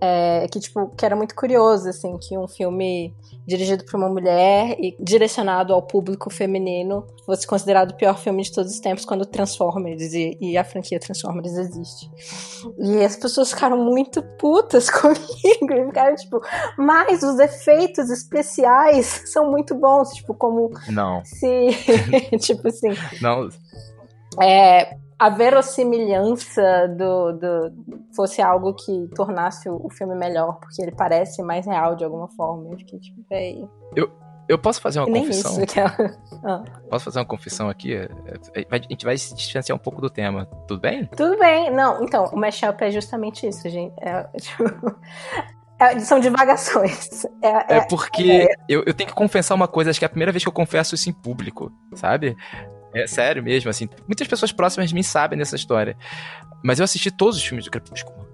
[0.00, 3.14] É, que, tipo, que era muito curioso, assim, que um filme
[3.46, 8.53] dirigido por uma mulher e direcionado ao público feminino, fosse considerado o pior filme de
[8.53, 12.11] todos os tempos quando Transformers e, e a franquia Transformers existe.
[12.79, 16.40] E as pessoas ficaram muito putas comigo e ficaram tipo,
[16.79, 21.22] mas os efeitos especiais são muito bons, tipo, como Não.
[21.24, 21.68] se
[22.38, 22.90] tipo assim.
[23.20, 23.48] Não.
[24.40, 27.72] É, a verossimilhança do, do
[28.16, 32.26] fosse algo que tornasse o, o, filme melhor, porque ele parece mais real de alguma
[32.28, 32.72] forma.
[32.72, 33.68] Eu fiquei tipo, véi.
[33.94, 34.11] Eu,
[34.48, 35.52] eu posso fazer uma Nem confissão?
[35.52, 35.92] Isso que ela...
[36.42, 36.64] ah.
[36.88, 37.94] Posso fazer uma confissão aqui?
[37.94, 38.09] É,
[38.54, 40.46] é, a gente vai se distanciar um pouco do tema.
[40.66, 41.04] Tudo bem?
[41.14, 41.70] Tudo bem.
[41.70, 43.92] Não, então, o mashup é justamente isso, gente.
[44.00, 44.64] É, tipo,
[45.78, 47.26] é, são divagações.
[47.42, 50.11] É, é, é porque eu, eu tenho que confessar uma coisa, acho que é a
[50.11, 52.35] primeira vez que eu confesso isso em público, sabe?
[52.92, 53.88] É sério mesmo, assim.
[54.07, 55.96] Muitas pessoas próximas de mim sabem dessa história.
[56.62, 58.26] Mas eu assisti todos os filmes do Crepúsculo.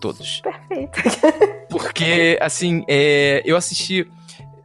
[0.00, 0.40] Todos.
[0.40, 0.98] Perfeito.
[1.68, 4.08] Porque, assim, é, eu assisti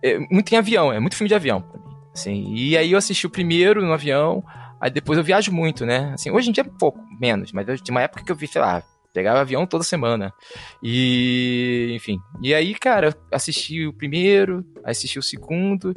[0.02, 1.96] é, muito em avião, é muito filme de avião pra mim.
[2.14, 4.44] Assim, e aí eu assisti o primeiro no avião,
[4.80, 6.12] aí depois eu viajo muito, né?
[6.14, 8.36] Assim, hoje em dia é um pouco menos, mas eu, tinha uma época que eu
[8.36, 10.32] vi, sei lá, pegava avião toda semana.
[10.82, 12.20] E, enfim.
[12.42, 15.94] E aí, cara, assisti o primeiro, assisti o segundo.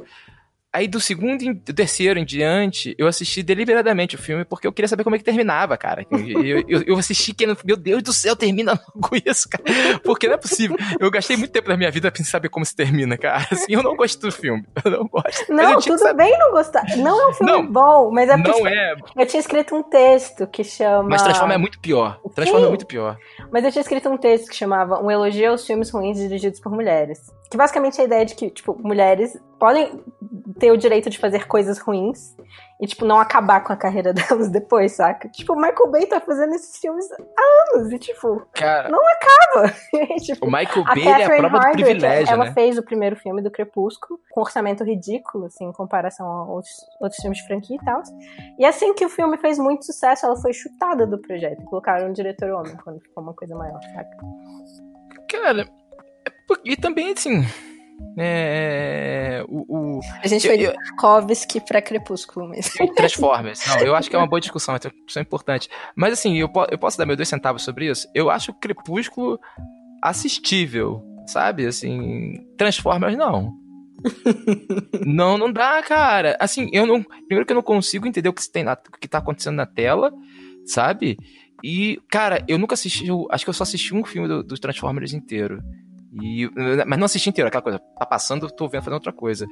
[0.76, 4.72] Aí do segundo e do terceiro em diante, eu assisti deliberadamente o filme porque eu
[4.74, 6.04] queria saber como é que terminava, cara.
[6.10, 9.64] Eu, eu, eu assisti que, meu Deus do céu, termina com isso, cara.
[10.04, 10.76] Porque não é possível.
[11.00, 13.46] Eu gastei muito tempo da minha vida pra saber como se termina, cara.
[13.50, 14.66] Assim, eu não gosto do filme.
[14.84, 15.50] Eu não gosto.
[15.50, 16.84] Não, tudo bem não gostar.
[16.98, 18.60] Não é um filme não, bom, mas é porque.
[18.60, 18.94] Não é.
[19.16, 21.08] Eu tinha escrito um texto que chama.
[21.08, 22.20] Mas Transforma é muito pior.
[22.34, 23.16] Transforma é muito pior.
[23.50, 26.70] Mas eu tinha escrito um texto que chamava Um elogio aos filmes ruins dirigidos por
[26.70, 27.34] mulheres.
[27.50, 30.04] Que basicamente é a ideia de que, tipo, mulheres podem
[30.58, 32.34] ter o direito de fazer coisas ruins
[32.80, 35.28] e, tipo, não acabar com a carreira delas depois, saca?
[35.28, 39.74] Tipo, o Michael Bay tá fazendo esses filmes há anos e, tipo, Cara, não acaba.
[40.20, 42.52] tipo, o Michael Bay é a prova do Hardwicke, privilégio, ela né?
[42.52, 46.74] fez o primeiro filme do Crepúsculo, com um orçamento ridículo, assim, em comparação a outros,
[47.00, 48.02] outros filmes de franquia e tal.
[48.58, 51.62] E assim que o filme fez muito sucesso, ela foi chutada do projeto.
[51.64, 54.16] Colocaram um diretor homem, quando ficou uma coisa maior, saca?
[55.30, 55.86] Cara, é
[56.64, 57.42] e também, assim.
[58.18, 59.44] É.
[59.48, 59.96] O.
[59.96, 62.94] o A gente Eu- foi de Tarkovsky pra Crepúsculo mesmo.
[62.94, 63.60] Transformers.
[63.66, 65.68] Não, eu acho que é uma boa discussão, é uma discussão importante.
[65.94, 68.08] Mas assim, eu, eu posso dar meus dois centavos sobre isso?
[68.14, 69.38] Eu acho o Crepúsculo
[70.02, 71.66] assistível, sabe?
[71.66, 73.54] Assim, Transformers não.
[75.04, 76.36] não, não dá, cara.
[76.40, 77.02] Assim, eu não.
[77.02, 79.66] Primeiro que eu não consigo entender o que, tem na- o que tá acontecendo na
[79.66, 80.12] tela,
[80.64, 81.16] sabe?
[81.64, 83.06] E, cara, eu nunca assisti.
[83.30, 85.62] acho que eu só assisti um filme do- dos Transformers inteiro.
[86.22, 86.48] E,
[86.86, 87.78] mas não assisti inteiro, aquela coisa.
[87.98, 89.46] Tá passando, tô vendo fazendo outra coisa.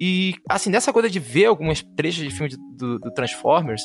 [0.00, 3.82] E, assim, dessa coisa de ver algumas trechos de filme de- do, do Transformers,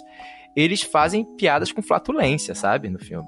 [0.56, 2.90] eles fazem piadas com flatulência, sabe?
[2.90, 3.28] No filme.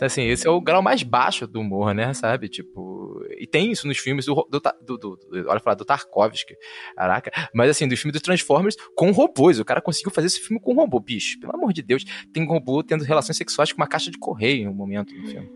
[0.00, 2.12] Assim, esse é o grau mais baixo do humor, né?
[2.12, 2.48] Sabe?
[2.48, 3.22] Tipo.
[3.38, 4.34] E tem isso nos filmes do.
[4.50, 6.54] do, do, do, do olha falar, do Tarkovsky.
[6.96, 7.30] Caraca.
[7.54, 9.60] Mas assim, dos filmes do Transformers com robôs.
[9.60, 11.38] O cara conseguiu fazer esse filme com robô, bicho.
[11.38, 12.04] Pelo amor de Deus.
[12.32, 15.48] Tem robô tendo relações sexuais com uma caixa de correio em um momento no filme.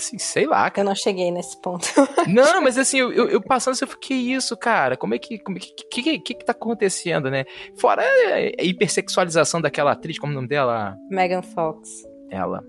[0.00, 1.86] Assim, sei lá, Eu não cheguei nesse ponto.
[2.26, 4.96] não, mas assim, eu, eu, eu passando assim, eu fiquei, que isso, cara?
[4.96, 5.38] Como é que.
[5.38, 7.44] Como é que, que, que, que, tá acontecendo, né?
[7.76, 10.96] Fora a hipersexualização daquela atriz, como é o nome dela?
[11.10, 12.02] Megan Fox.
[12.30, 12.64] Ela.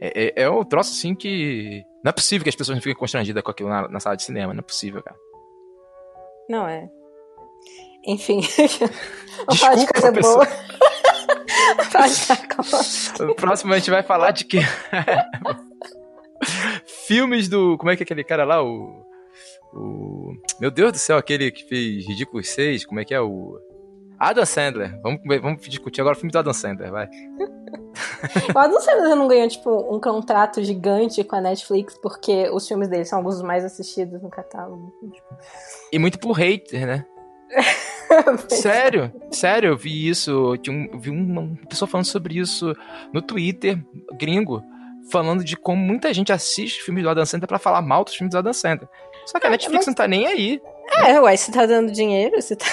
[0.00, 1.82] É, é, é um troço assim que.
[2.04, 4.22] Não é possível que as pessoas não fiquem constrangidas com aquilo na, na sala de
[4.22, 4.52] cinema.
[4.52, 5.16] Não é possível, cara.
[6.48, 6.88] Não é.
[8.06, 8.40] Enfim.
[9.46, 10.46] Vamos falar de coisa pessoa.
[13.16, 13.34] boa.
[13.34, 14.58] Próximo a gente vai falar de que.
[17.06, 17.76] Filmes do.
[17.78, 18.62] Como é que é aquele cara lá?
[18.62, 19.04] O.
[19.72, 20.34] O.
[20.60, 23.20] Meu Deus do céu, aquele que fez Ridículos 6, como é que é?
[23.20, 23.58] O.
[24.18, 24.98] Adam Sandler.
[25.02, 27.08] Vamos, vamos discutir agora o filme do Adam Sandler, vai.
[28.54, 32.88] O Adam Sandler não ganhou, tipo, um contrato gigante com a Netflix porque os filmes
[32.88, 34.92] dele são alguns dos mais assistidos no catálogo.
[35.92, 37.06] E muito por hater, né?
[38.48, 40.54] Sério, sério, eu vi isso.
[40.64, 42.72] eu vi uma pessoa falando sobre isso
[43.12, 43.84] no Twitter,
[44.16, 44.62] gringo,
[45.10, 48.32] falando de como muita gente assiste filmes do Adam Sandler pra falar mal dos filmes
[48.32, 48.88] do Adam Sandler.
[49.26, 50.60] Só que a É, Netflix mas- não tá nem aí.
[51.04, 52.64] É, uai, você tá dando dinheiro, você tá...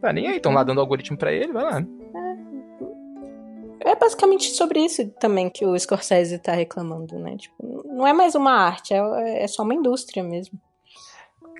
[0.00, 0.36] Tá nem aí.
[0.36, 1.82] Estão lá dando algoritmo pra ele, vai lá.
[3.84, 7.36] É basicamente sobre isso também que o Scorsese tá reclamando, né?
[7.36, 10.58] Tipo, não é mais uma arte, é, é só uma indústria mesmo.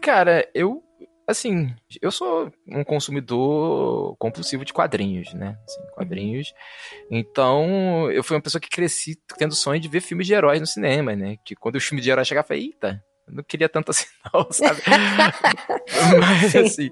[0.00, 0.82] Cara, eu.
[1.26, 5.56] Assim, eu sou um consumidor compulsivo de quadrinhos, né?
[5.64, 6.52] Assim, quadrinhos.
[7.10, 10.66] Então, eu fui uma pessoa que cresci tendo sonho de ver filmes de heróis no
[10.66, 11.36] cinema, né?
[11.44, 14.06] Que quando o filme de herói chegava, eu falei, eita, eu não queria tanto assim,
[14.32, 14.82] não, sabe?
[16.20, 16.58] Mas, Sim.
[16.58, 16.90] assim,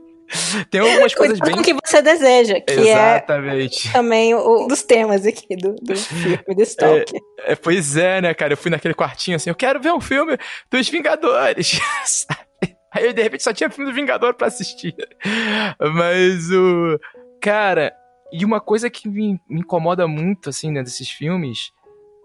[0.70, 1.74] tem algumas coisas Cuidado bem.
[1.74, 3.92] o que você deseja, que é Exatamente.
[3.92, 7.20] também um dos temas aqui do, do filme do Stalker.
[7.38, 8.52] É, pois é, né, cara?
[8.52, 10.38] Eu fui naquele quartinho assim, eu quero ver um filme
[10.70, 11.80] dos Vingadores?
[12.92, 14.94] Aí eu, de repente só tinha filme do Vingador pra assistir.
[15.94, 16.98] Mas o.
[17.40, 17.92] Cara,
[18.32, 21.72] e uma coisa que me, me incomoda muito, assim, né, desses filmes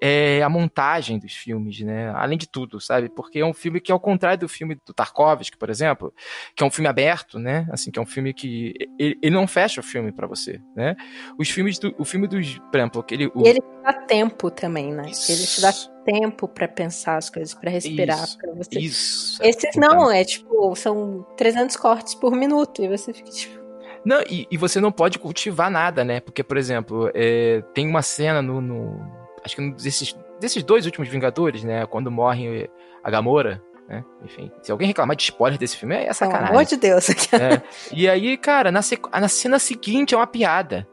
[0.08, 2.12] é a montagem dos filmes, né?
[2.16, 3.10] Além de tudo, sabe?
[3.10, 6.14] Porque é um filme que, ao contrário do filme do Tarkovsky, por exemplo,
[6.56, 7.68] que é um filme aberto, né?
[7.72, 8.74] Assim, que é um filme que.
[9.00, 10.96] Ele, ele não fecha o filme pra você, né?
[11.40, 11.96] Os filmes do.
[11.98, 12.60] O filme dos.
[12.60, 13.28] Por exemplo, aquele.
[13.34, 15.04] O, E ele te dá tempo também, né?
[15.06, 15.14] Ele
[15.46, 15.92] te dá Isso.
[16.06, 18.80] tempo pra pensar as coisas, pra respirar, Isso, pra você.
[18.80, 19.44] Isso.
[19.44, 23.60] Esses não, é tipo, são 300 cortes por minuto e você fica tipo,
[24.06, 26.20] Não, e, e você não pode cultivar nada, né?
[26.20, 28.62] Porque, por exemplo, é, tem uma cena no.
[28.62, 31.86] no- acho que um desses, desses dois últimos Vingadores, né?
[31.86, 32.70] Quando morre
[33.04, 34.04] a Gamora, né?
[34.24, 36.50] Enfim, se alguém reclamar de spoiler desse filme, é pelo sacanagem.
[36.50, 37.08] amor de Deus.
[37.34, 37.62] É.
[37.94, 40.88] E aí, cara, na, sequ- na cena seguinte é uma piada.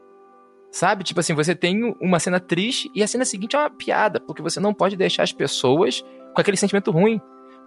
[0.71, 1.03] Sabe?
[1.03, 4.41] Tipo assim, você tem uma cena triste e a cena seguinte é uma piada, porque
[4.41, 7.19] você não pode deixar as pessoas com aquele sentimento ruim.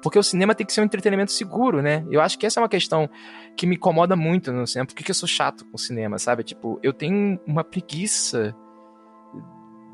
[0.03, 2.05] Porque o cinema tem que ser um entretenimento seguro, né?
[2.11, 3.09] Eu acho que essa é uma questão
[3.57, 4.87] que me incomoda muito no cinema.
[4.87, 6.43] Por que, que eu sou chato com o cinema, sabe?
[6.43, 8.55] Tipo, eu tenho uma preguiça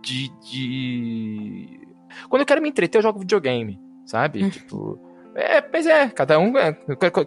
[0.02, 1.80] de, de.
[2.28, 4.44] Quando eu quero me entreter, eu jogo videogame, sabe?
[4.44, 4.50] Hum.
[4.50, 5.00] Tipo.
[5.34, 6.58] É, mas é, cada um.
[6.58, 6.76] É,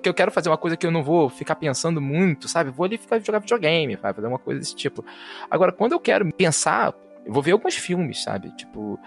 [0.04, 2.70] eu quero- fazer uma coisa que eu não vou ficar pensando muito, sabe?
[2.70, 4.16] Vou ali ficar jogar videogame, sabe?
[4.16, 5.04] fazer uma coisa desse tipo.
[5.50, 6.94] Agora, quando eu quero pensar,
[7.26, 8.56] eu vou ver alguns filmes, sabe?
[8.56, 9.00] Tipo.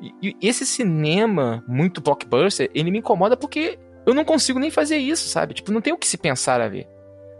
[0.00, 4.96] E, e esse cinema muito blockbuster, ele me incomoda porque eu não consigo nem fazer
[4.96, 5.52] isso, sabe?
[5.54, 6.88] Tipo, não tem o que se pensar a ver.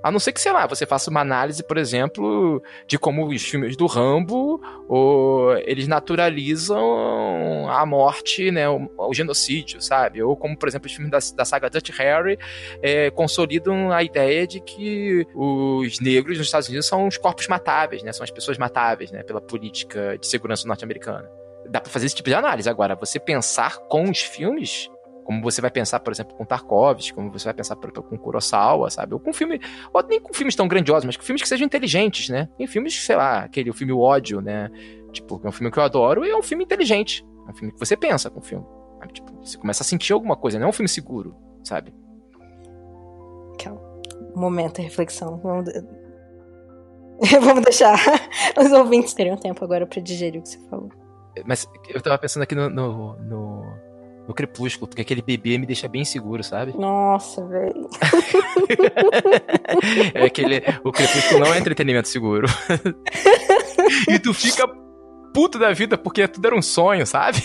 [0.02, 3.42] A não ser que, sei lá, você faça uma análise, por exemplo, de como os
[3.42, 10.22] filmes do Rambo, ou eles naturalizam a morte, né, o, o genocídio, sabe?
[10.22, 12.38] Ou como, por exemplo, os filmes da, da saga Dutch Harry
[12.80, 18.02] é, consolidam a ideia de que os negros nos Estados Unidos são os corpos matáveis,
[18.02, 18.12] né?
[18.12, 19.24] São as pessoas matáveis, né?
[19.24, 21.28] Pela política de segurança norte-americana.
[21.68, 22.68] Dá pra fazer esse tipo de análise.
[22.70, 24.88] Agora, você pensar com os filmes
[25.28, 28.16] como você vai pensar, por exemplo, com Tarkovsky, como você vai pensar, por exemplo, com
[28.16, 29.12] Kurosawa, sabe?
[29.12, 29.60] Ou com filme,
[29.92, 32.48] ou nem com filmes tão grandiosos, mas com filmes que sejam inteligentes, né?
[32.56, 34.70] Tem filmes, sei lá, aquele o filme O Ódio, né?
[35.12, 37.26] Tipo, é um filme que eu adoro e é um filme inteligente.
[37.46, 38.64] É um filme que você pensa com o filme.
[39.00, 39.12] Sabe?
[39.12, 41.92] Tipo, você começa a sentir alguma coisa, não é um filme seguro, sabe?
[44.34, 45.36] Momento de reflexão.
[45.42, 45.70] Vamos,
[47.42, 47.98] Vamos deixar
[48.56, 50.88] os ouvintes terem um tempo agora para digerir o que você falou.
[51.44, 53.87] Mas eu tava pensando aqui no, no, no
[54.28, 56.76] no Crepúsculo, porque aquele bebê me deixa bem seguro, sabe?
[56.78, 57.88] Nossa, velho.
[60.14, 60.62] é aquele.
[60.84, 62.46] O Crepúsculo não é entretenimento seguro.
[64.06, 64.68] e tu fica
[65.32, 67.42] puto da vida porque tudo era um sonho, sabe?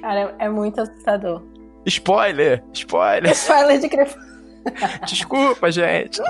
[0.00, 1.44] Cara, é muito assustador.
[1.86, 2.64] Spoiler!
[2.72, 3.30] Spoiler!
[3.32, 4.32] Spoiler de Crepúsculo.
[5.06, 6.20] Desculpa, gente.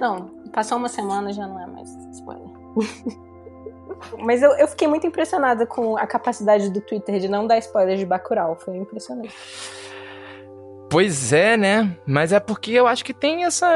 [0.00, 2.48] Não, passou uma semana já não é mais spoiler.
[4.18, 7.98] Mas eu, eu fiquei muito impressionada com a capacidade do Twitter de não dar spoilers
[7.98, 8.56] de Bacurau.
[8.56, 9.34] Foi impressionante.
[10.90, 11.96] Pois é, né?
[12.06, 13.68] Mas é porque eu acho que tem essa.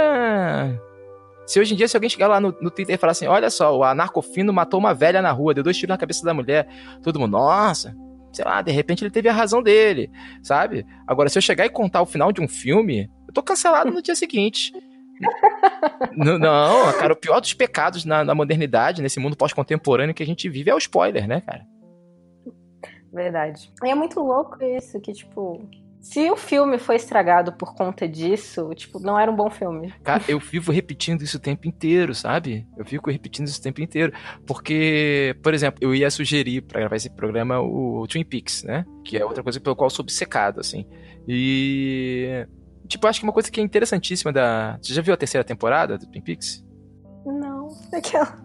[1.46, 3.50] Se hoje em dia, se alguém chegar lá no, no Twitter e falar assim: olha
[3.50, 6.66] só, o anarcofino matou uma velha na rua, deu dois tiros na cabeça da mulher,
[7.02, 7.94] todo mundo, nossa,
[8.32, 10.10] sei lá, de repente ele teve a razão dele,
[10.42, 10.86] sabe?
[11.06, 14.00] Agora, se eu chegar e contar o final de um filme, eu tô cancelado no
[14.00, 14.72] dia seguinte
[16.16, 20.48] não, cara, o pior dos pecados na, na modernidade, nesse mundo pós-contemporâneo que a gente
[20.48, 21.64] vive, é o spoiler, né, cara?
[23.12, 23.70] Verdade.
[23.84, 25.68] E é muito louco isso, que, tipo,
[26.02, 29.94] se o filme foi estragado por conta disso, tipo, não era um bom filme.
[30.02, 32.66] Cara, eu vivo repetindo isso o tempo inteiro, sabe?
[32.76, 34.12] Eu fico repetindo isso o tempo inteiro.
[34.44, 38.84] Porque, por exemplo, eu ia sugerir para gravar esse programa o Twin Peaks, né?
[39.04, 40.84] Que é outra coisa pelo qual eu sou obcecado, assim.
[41.28, 42.48] E
[42.92, 44.78] Tipo, acho que uma coisa que é interessantíssima da.
[44.82, 46.62] Você já viu a terceira temporada do Twin Peaks?
[47.24, 48.38] Não, aquela.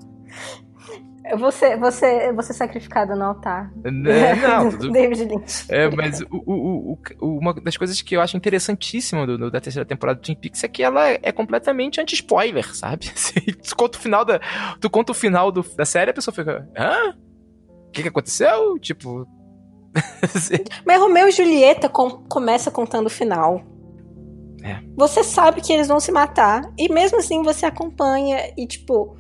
[1.38, 3.70] Você, você, você sacrificado no altar.
[3.84, 4.90] É, não, tudo...
[4.90, 5.66] David Lynch.
[5.68, 9.60] É, mas o, o, o, uma das coisas que eu acho interessantíssima do, do, da
[9.60, 13.12] terceira temporada do Twin Peaks é que ela é completamente anti-spoiler, sabe?
[13.62, 14.40] tu conta o final da,
[14.80, 17.14] tu conta o final do, da série, a pessoa fica, hã?
[17.90, 18.80] O que, que aconteceu?
[18.80, 19.28] Tipo.
[20.86, 23.62] mas Romeu e Julieta com, começa contando o final.
[24.68, 24.82] É.
[24.96, 26.70] Você sabe que eles vão se matar.
[26.78, 29.16] E mesmo assim você acompanha e, tipo,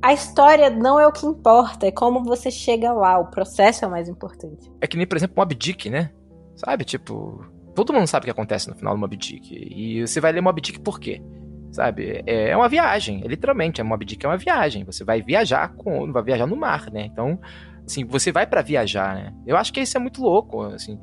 [0.00, 3.18] a história não é o que importa, é como você chega lá.
[3.18, 4.70] O processo é o mais importante.
[4.80, 6.10] É que nem, por exemplo, Mob Dick, né?
[6.56, 6.84] Sabe?
[6.84, 9.54] Tipo, todo mundo sabe o que acontece no final do Mob Dick.
[9.54, 11.22] E você vai ler Mob Dick por quê?
[11.70, 12.22] Sabe?
[12.26, 13.80] É, é uma viagem, é, literalmente.
[13.80, 14.84] A Mob Dick é uma viagem.
[14.84, 16.10] Você vai viajar com.
[16.10, 17.04] Vai viajar no mar, né?
[17.04, 17.38] Então,
[17.86, 19.34] assim, você vai para viajar, né?
[19.46, 20.98] Eu acho que isso é muito louco, assim.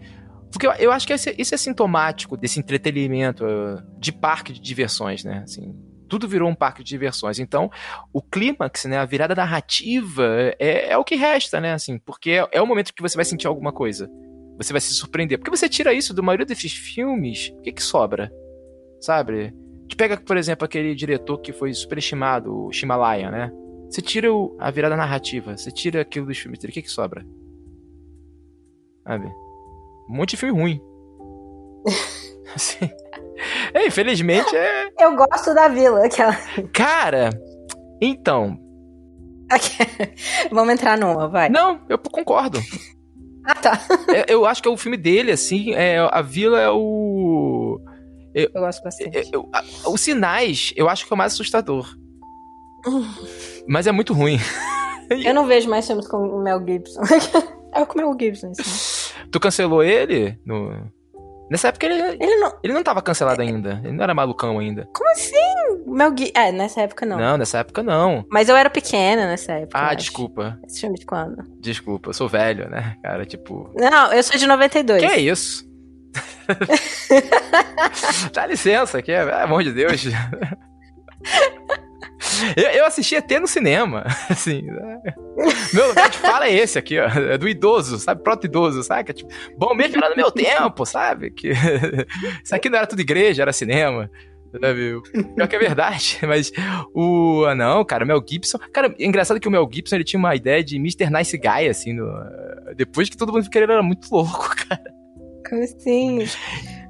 [0.51, 5.41] Porque eu, acho que isso é sintomático desse entretenimento uh, de parque de diversões, né?
[5.43, 5.75] Assim,
[6.07, 7.39] tudo virou um parque de diversões.
[7.39, 7.69] Então,
[8.13, 10.25] o clímax, né, a virada narrativa
[10.59, 11.73] é, é o que resta, né?
[11.73, 14.09] Assim, porque é, é, o momento que você vai sentir alguma coisa.
[14.57, 15.37] Você vai se surpreender.
[15.37, 18.31] Porque você tira isso do maioria desses filmes, o que, que sobra?
[19.01, 19.53] Sabe?
[19.87, 23.51] Te pega, por exemplo, aquele diretor que foi superestimado, o Shimalaya, né?
[23.89, 26.91] Você tira o, a virada narrativa, você tira aquilo dos filmes dele, o que, que
[26.91, 27.25] sobra?
[29.03, 29.31] Sabe?
[30.09, 30.81] Um monte de filme ruim.
[32.55, 32.89] assim.
[33.73, 34.89] É, infelizmente é.
[34.99, 36.35] Eu gosto da vila, aquela.
[36.73, 37.29] Cara,
[38.01, 38.57] então.
[40.51, 41.49] Vamos entrar numa, vai.
[41.49, 42.59] Não, eu concordo.
[43.45, 43.81] ah, tá.
[44.13, 47.79] É, eu acho que é o filme dele, assim, é, a vila é o.
[48.33, 49.17] Eu, eu gosto bastante.
[49.17, 51.95] Eu, eu, a, os sinais, eu acho que é o mais assustador.
[53.67, 54.39] Mas é muito ruim.
[55.09, 57.01] Eu não vejo mais filmes com o Mel Gibson.
[57.73, 58.94] É com o Mel Gibson, assim.
[59.31, 60.37] Tu cancelou ele?
[60.45, 60.91] No...
[61.49, 62.59] Nessa época ele, ele, não...
[62.63, 63.81] ele não tava cancelado ainda.
[63.83, 64.87] Ele não era malucão ainda.
[64.93, 65.83] Como assim?
[65.85, 66.33] Mel Gibson.
[66.35, 67.17] É, nessa época não.
[67.17, 68.25] Não, nessa época não.
[68.29, 69.79] Mas eu era pequena nessa época.
[69.79, 70.59] Ah, desculpa.
[70.67, 71.43] Esse filme de quando?
[71.59, 72.97] Desculpa, eu sou velho, né?
[73.03, 73.71] Cara, tipo.
[73.75, 75.01] Não, eu sou de 92.
[75.01, 75.65] Que é isso?
[78.33, 80.05] Dá licença, que é, pelo amor de Deus.
[82.55, 84.61] Eu, eu assisti até no cinema, assim.
[84.61, 85.01] Né?
[85.73, 87.05] Meu lugar de fala é esse aqui, ó.
[87.05, 88.23] É do idoso, sabe?
[88.23, 89.11] Proto-idoso, sabe?
[89.11, 91.31] É, tipo, bom mesmo era no meu tempo, sabe?
[91.31, 91.51] Que
[92.43, 94.09] isso aqui não era tudo igreja, era cinema.
[94.51, 95.01] Sabe?
[95.35, 96.51] Pior que é verdade, mas
[96.93, 97.43] o.
[97.45, 98.57] Ah, não, cara, o Mel Gibson.
[98.71, 101.09] Cara, é engraçado que o Mel Gibson ele tinha uma ideia de Mr.
[101.09, 102.07] Nice Guy, assim, no...
[102.75, 104.83] depois que todo mundo que ele era muito louco, cara.
[105.47, 106.25] Como assim?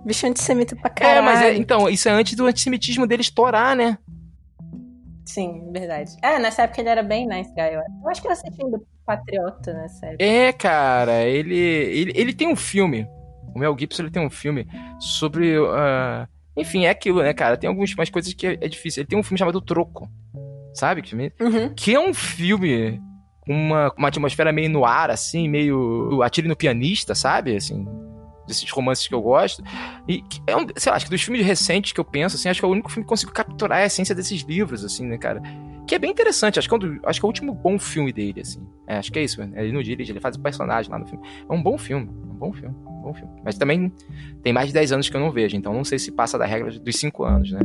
[0.05, 1.17] Bicho antissemita pra caralho.
[1.17, 3.97] É, mas é, então, isso é antes do antissemitismo dele estourar, né?
[5.25, 6.11] Sim, verdade.
[6.21, 7.73] É, nessa época ele era bem nice guy.
[7.73, 10.23] Eu acho, eu acho que eu assistindo Patriota nessa época.
[10.23, 13.07] É, cara, ele, ele, ele tem um filme.
[13.53, 14.67] O Mel Gibson ele tem um filme
[14.99, 15.57] sobre.
[15.57, 17.57] Uh, enfim, é aquilo, né, cara?
[17.57, 19.01] Tem algumas coisas que é, é, difícil.
[19.01, 20.09] Ele tem um filme chamado Troco.
[20.73, 21.01] Sabe?
[21.01, 21.73] Que, uhum.
[21.73, 23.01] que é um filme
[23.41, 26.21] com uma, uma atmosfera meio no ar, assim, meio.
[26.21, 27.55] Atire no pianista, sabe?
[27.55, 27.87] Assim,
[28.47, 29.63] desses romances que eu gosto.
[30.07, 32.59] E é um, sei lá, acho que dos filmes recentes que eu penso, assim, acho
[32.59, 35.41] que é o único filme que consigo capturar a essência desses livros, assim, né, cara?
[35.87, 38.11] Que é bem interessante, acho que é, um acho que é o último bom filme
[38.11, 38.65] dele, assim.
[38.87, 39.63] É, acho que é isso, né?
[39.63, 41.25] Ele não dirige, ele faz o personagem lá no filme.
[41.47, 43.31] É um bom filme, um bom filme, um bom filme.
[43.43, 43.91] Mas também
[44.41, 46.45] tem mais de 10 anos que eu não vejo, então não sei se passa da
[46.45, 47.59] regra dos 5 anos, né?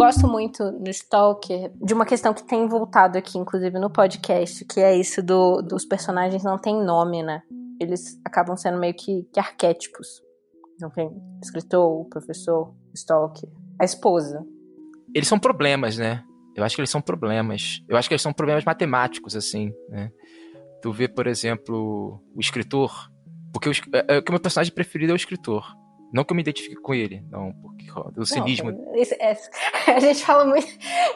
[0.00, 4.80] Gosto muito no Stalker de uma questão que tem voltado aqui, inclusive no podcast, que
[4.80, 7.42] é isso do, dos personagens não tem nome, né?
[7.78, 10.22] Eles acabam sendo meio que, que arquétipos.
[10.80, 11.10] Não tem
[11.42, 14.42] escritor, professor, Stalker, a esposa.
[15.14, 16.24] Eles são problemas, né?
[16.56, 17.82] Eu acho que eles são problemas.
[17.86, 20.10] Eu acho que eles são problemas matemáticos, assim, né?
[20.80, 22.90] Tu vê, por exemplo, o escritor.
[23.52, 25.62] Porque o, é, é, o meu personagem preferido é o escritor.
[26.12, 27.86] Não que eu me identifique com ele, não, porque
[28.16, 28.70] o cinismo.
[28.96, 29.36] isso, é,
[29.94, 30.66] a gente fala muito.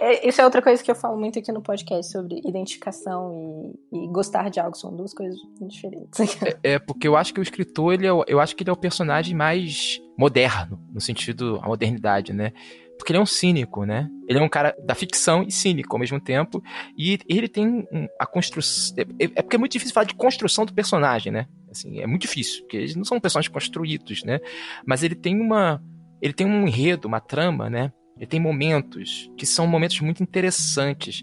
[0.00, 4.04] É, isso é outra coisa que eu falo muito aqui no podcast sobre identificação e,
[4.04, 4.76] e gostar de algo.
[4.76, 6.20] São duas coisas diferentes.
[6.42, 8.72] É, é, porque eu acho que o escritor, ele é, eu acho que ele é
[8.72, 12.52] o personagem mais moderno, no sentido, a modernidade, né?
[12.96, 14.08] Porque ele é um cínico, né?
[14.28, 16.62] Ele é um cara da ficção e cínico ao mesmo tempo.
[16.96, 17.86] E ele tem
[18.18, 18.94] a construção.
[18.96, 21.46] É, é porque é muito difícil falar de construção do personagem, né?
[21.74, 24.38] Assim, é muito difícil, porque eles não são personagens construídos, né?
[24.86, 25.82] Mas ele tem uma.
[26.22, 27.92] Ele tem um enredo, uma trama, né?
[28.16, 31.22] Ele tem momentos que são momentos muito interessantes.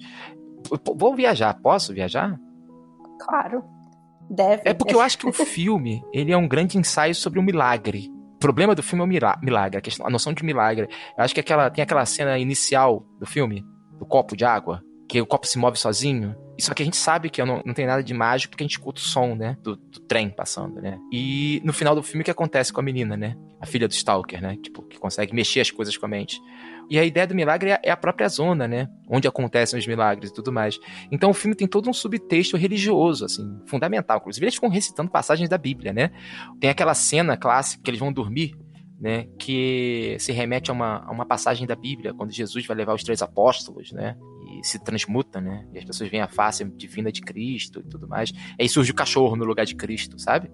[0.96, 2.38] Vou viajar, posso viajar?
[3.20, 3.64] Claro.
[4.30, 4.62] Deve.
[4.66, 8.10] É porque eu acho que o filme, ele é um grande ensaio sobre o milagre.
[8.36, 10.88] O problema do filme é o milagre, a, questão, a noção de milagre.
[11.18, 13.64] Eu acho que aquela, tem aquela cena inicial do filme,
[13.98, 14.82] do copo de água,
[15.12, 16.34] que o copo se move sozinho.
[16.58, 18.78] Só que a gente sabe que não, não tem nada de mágico porque a gente
[18.78, 19.58] escuta o som, né?
[19.62, 20.98] Do, do, trem passando, né?
[21.12, 23.36] E no final do filme, o que acontece com a menina, né?
[23.60, 24.56] A filha do Stalker, né?
[24.64, 26.40] Tipo, que consegue mexer as coisas com a mente.
[26.90, 28.88] E a ideia do milagre é, é a própria zona, né?
[29.10, 30.80] Onde acontecem os milagres e tudo mais.
[31.12, 34.20] Então o filme tem todo um subtexto religioso, assim, fundamental.
[34.20, 36.12] Inclusive, eles ficam recitando passagens da Bíblia, né?
[36.58, 38.56] Tem aquela cena clássica que eles vão dormir
[39.02, 42.94] né, que se remete a uma, a uma passagem da Bíblia, quando Jesus vai levar
[42.94, 44.16] os três apóstolos, né,
[44.62, 48.32] se transmuta, né, e as pessoas veem a face divina de Cristo e tudo mais.
[48.60, 50.52] Aí surge o cachorro no lugar de Cristo, sabe?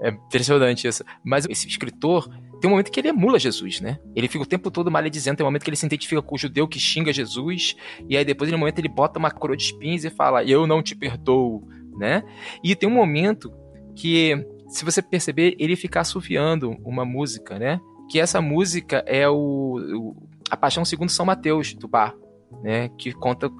[0.00, 1.04] É impressionante isso.
[1.24, 2.28] Mas esse escritor
[2.60, 3.98] tem um momento que ele emula Jesus, né?
[4.14, 6.38] Ele fica o tempo todo maledizendo, tem um momento que ele se identifica com o
[6.38, 7.76] judeu que xinga Jesus,
[8.08, 10.82] e aí depois, no momento, ele bota uma coroa de espinhos e fala, eu não
[10.82, 11.68] te perdoo,
[11.98, 12.22] né?
[12.62, 13.52] E tem um momento
[13.94, 14.34] que
[14.68, 17.80] se você perceber, ele fica assoviando uma música, né?
[18.10, 22.14] Que essa música é o, o a Paixão segundo São Mateus do bar,
[22.62, 22.88] né?
[22.98, 23.50] Que conta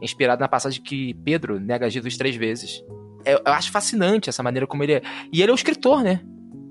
[0.00, 2.84] inspirado na passagem que Pedro nega Jesus três vezes.
[3.24, 5.02] Eu, eu acho fascinante essa maneira como ele é.
[5.32, 6.20] E ele é o escritor, né?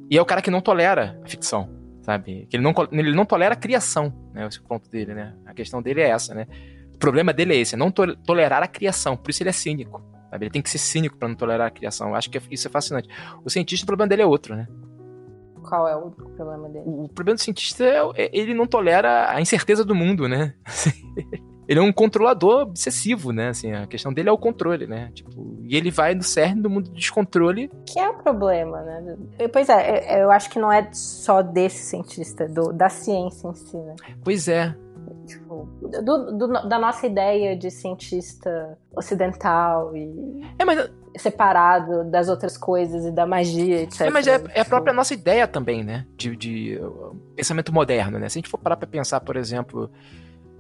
[0.09, 1.69] E é o cara que não tolera a ficção,
[2.01, 2.47] sabe?
[2.49, 4.47] Que ele não, ele não tolera a criação, né?
[4.47, 5.36] Esse é o ponto dele, né?
[5.45, 6.47] A questão dele é essa, né?
[6.93, 9.17] O problema dele é esse, é não tolerar a criação.
[9.17, 10.01] Por isso ele é cínico.
[10.29, 10.45] Sabe?
[10.45, 12.09] Ele tem que ser cínico para não tolerar a criação.
[12.09, 13.09] Eu acho que isso é fascinante.
[13.43, 14.67] O cientista, o problema dele é outro, né?
[15.68, 16.86] Qual é o problema dele?
[16.86, 20.53] O problema do cientista é, é ele não tolera a incerteza do mundo, né?
[21.68, 23.49] ele é um controlador obsessivo, né?
[23.49, 25.11] Assim, a questão dele é o controle, né?
[25.13, 27.70] Tipo, e ele vai no cerne do mundo do descontrole.
[27.86, 29.18] Que é o problema, né?
[29.51, 33.78] Pois é, eu acho que não é só desse cientista, do, da ciência em si,
[33.78, 33.95] né?
[34.24, 34.76] Pois é.
[35.26, 35.68] Tipo,
[36.03, 40.89] do, do, da nossa ideia de cientista ocidental e é, mas...
[41.18, 44.01] separado das outras coisas e da magia, etc.
[44.01, 46.05] É, mas é, é a própria nossa ideia também, né?
[46.16, 48.30] De, de uh, pensamento moderno, né?
[48.30, 49.89] Se a gente for parar pra pensar, por exemplo,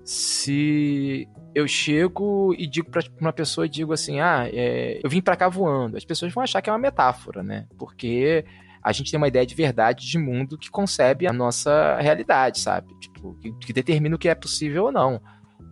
[0.03, 5.35] se eu chego e digo para uma pessoa digo assim, ah, é, eu vim para
[5.35, 7.65] cá voando, as pessoas vão achar que é uma metáfora, né?
[7.77, 8.45] Porque
[8.83, 12.87] a gente tem uma ideia de verdade de mundo que concebe a nossa realidade, sabe?
[12.99, 15.19] Tipo, que, que determina o que é possível ou não.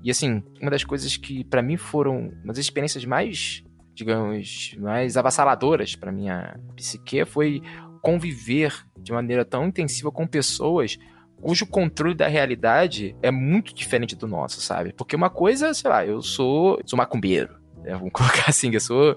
[0.03, 3.63] E assim, uma das coisas que para mim foram uma das experiências mais,
[3.93, 7.61] digamos, mais avassaladoras para minha psique foi
[8.01, 10.97] conviver de maneira tão intensiva com pessoas
[11.43, 14.93] cujo controle da realidade é muito diferente do nosso, sabe?
[14.93, 17.93] Porque uma coisa, sei lá, eu sou, sou macumbeiro, né?
[17.95, 19.15] vamos colocar assim, eu sou,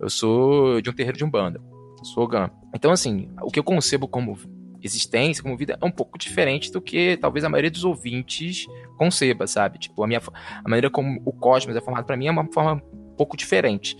[0.00, 1.60] eu sou de um terreiro de umbanda.
[2.02, 2.50] Sogan.
[2.74, 4.38] Então, assim, o que eu concebo como
[4.82, 8.66] existência, como vida, é um pouco diferente do que talvez a maioria dos ouvintes
[8.96, 9.78] conceba, sabe?
[9.78, 10.20] Tipo, a minha
[10.64, 12.80] a maneira como o cosmos é formado para mim é uma forma
[13.16, 13.96] pouco diferente.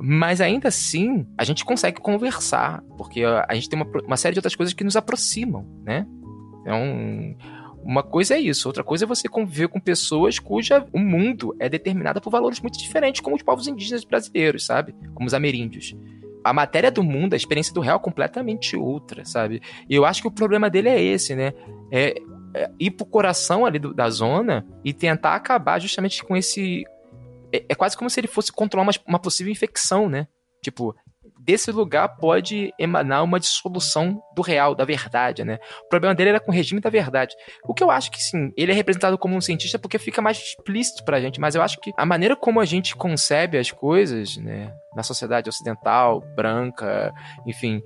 [0.00, 4.38] Mas ainda assim, a gente consegue conversar, porque a gente tem uma, uma série de
[4.38, 6.06] outras coisas que nos aproximam, né?
[6.60, 7.36] Então,
[7.82, 11.68] uma coisa é isso, outra coisa é você conviver com pessoas cuja o mundo é
[11.68, 14.94] determinado por valores muito diferentes, como os povos indígenas brasileiros, sabe?
[15.14, 15.96] Como os ameríndios.
[16.44, 19.62] A matéria do mundo, a experiência do real é completamente outra, sabe?
[19.88, 21.52] E eu acho que o problema dele é esse, né?
[21.90, 22.20] É,
[22.54, 26.84] é ir pro coração ali do, da zona e tentar acabar justamente com esse.
[27.52, 30.26] É, é quase como se ele fosse controlar uma, uma possível infecção, né?
[30.62, 30.94] Tipo,
[31.38, 35.58] desse lugar pode emanar uma dissolução do real, da verdade, né?
[35.86, 37.34] O problema dele era com o regime da verdade.
[37.64, 40.38] O que eu acho que sim, ele é representado como um cientista porque fica mais
[40.38, 44.36] explícito pra gente, mas eu acho que a maneira como a gente concebe as coisas,
[44.36, 47.14] né, na sociedade ocidental, branca,
[47.46, 47.80] enfim,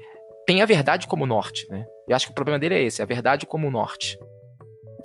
[0.46, 1.86] tem a verdade como norte, né?
[2.08, 4.18] Eu acho que o problema dele é esse, a verdade como norte.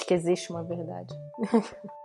[0.08, 1.14] Que existe uma verdade.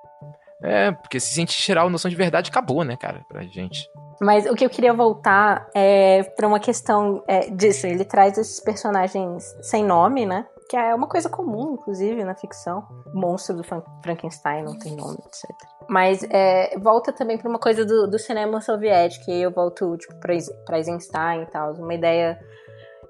[0.62, 3.88] é, porque se a gente tirar a noção de verdade, acabou, né, cara, pra gente.
[4.20, 7.86] Mas o que eu queria voltar é para uma questão é, disso.
[7.86, 10.46] Ele traz esses personagens sem nome, né?
[10.68, 12.86] Que é uma coisa comum, inclusive, na ficção.
[13.12, 15.50] Monstro do Frankenstein não tem nome, etc.
[15.88, 19.28] Mas é, volta também para uma coisa do, do, cinema soviético.
[19.28, 21.72] E eu volto tipo, para Eisenstein e tal.
[21.72, 22.38] Uma ideia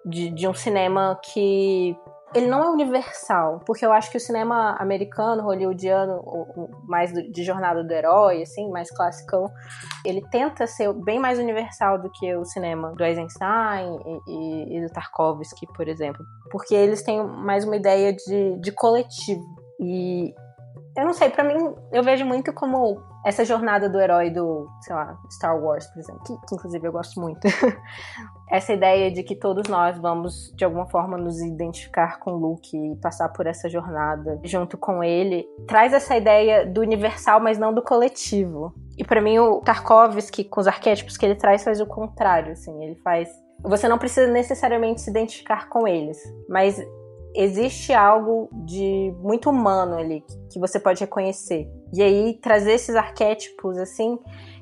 [0.06, 1.94] de, de um cinema que
[2.34, 6.22] ele não é universal, porque eu acho que o cinema americano, hollywoodiano,
[6.84, 9.50] mais de jornada do herói, assim, mais classicão,
[10.04, 14.86] ele tenta ser bem mais universal do que o cinema do Eisenstein e, e, e
[14.86, 19.44] do Tarkovsky, por exemplo, porque eles têm mais uma ideia de, de coletivo.
[19.80, 20.34] E
[20.96, 24.94] eu não sei, para mim, eu vejo muito como essa jornada do herói do, sei
[24.94, 27.40] lá, Star Wars, por exemplo, que, que inclusive eu gosto muito.
[28.52, 32.96] essa ideia de que todos nós vamos, de alguma forma, nos identificar com Luke e
[32.96, 37.80] passar por essa jornada junto com ele, traz essa ideia do universal, mas não do
[37.80, 38.74] coletivo.
[38.98, 42.84] E para mim, o Tarkovsky, com os arquétipos que ele traz, faz o contrário, assim,
[42.84, 43.30] ele faz...
[43.62, 46.78] Você não precisa necessariamente se identificar com eles, mas
[47.34, 51.66] existe algo de muito humano ali que você pode reconhecer.
[51.90, 54.18] E aí trazer esses arquétipos assim,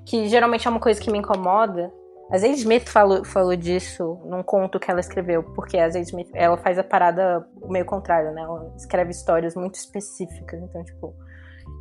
[0.07, 1.93] que geralmente é uma coisa que me incomoda.
[2.31, 6.57] A Zane Smith falou, falou disso num conto que ela escreveu, porque a Smith ela
[6.57, 8.43] faz a parada meio contrário, né?
[8.43, 11.15] Ela escreve histórias muito específicas, então tipo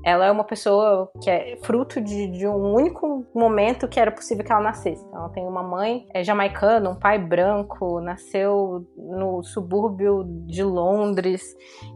[0.04, 4.45] ela é uma pessoa que é fruto de, de, um único momento que era possível
[4.45, 5.04] que ela nascesse.
[5.06, 11.43] Então, ela tem uma mãe é, jamaicana, um pai branco, nasceu no subúrbio de Londres,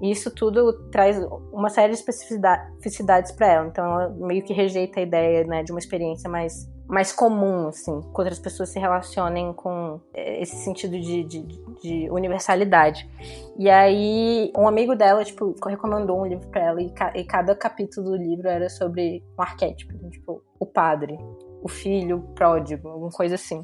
[0.02, 1.18] e isso tudo traz
[1.52, 3.68] uma série de especificidades para ela.
[3.68, 8.02] Então, ela meio que rejeita a ideia né, de uma experiência mais mais comum, assim,
[8.02, 11.42] que outras pessoas se relacionem com é, esse sentido de, de,
[11.82, 13.10] de, universalidade.
[13.58, 17.56] E aí, um amigo dela, tipo, recomendou um livro pra ela e, ca e cada
[17.56, 21.18] capítulo do livro era sobre um arquétipo, tipo, o padre,
[21.62, 23.62] o filho pródigo, alguma coisa assim.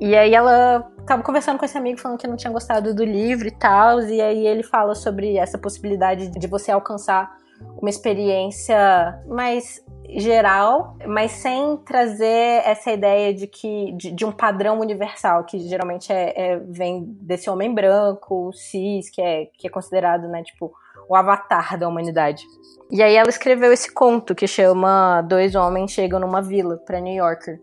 [0.00, 3.48] E aí ela tava conversando com esse amigo falando que não tinha gostado do livro
[3.48, 7.36] e tal, e aí ele fala sobre essa possibilidade de você alcançar
[7.80, 14.80] uma experiência mais geral, mas sem trazer essa ideia de que de, de um padrão
[14.80, 20.26] universal que geralmente é, é, vem desse homem branco, cis, que é que é considerado,
[20.28, 20.72] né, tipo
[21.08, 22.44] o avatar da humanidade.
[22.90, 27.14] E aí ela escreveu esse conto que chama Dois homens chegam numa vila para New
[27.14, 27.60] Yorker.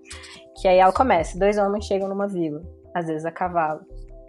[0.62, 2.62] Que aí ela começa: dois homens chegam numa vila,
[2.94, 3.82] às vezes a cavalo,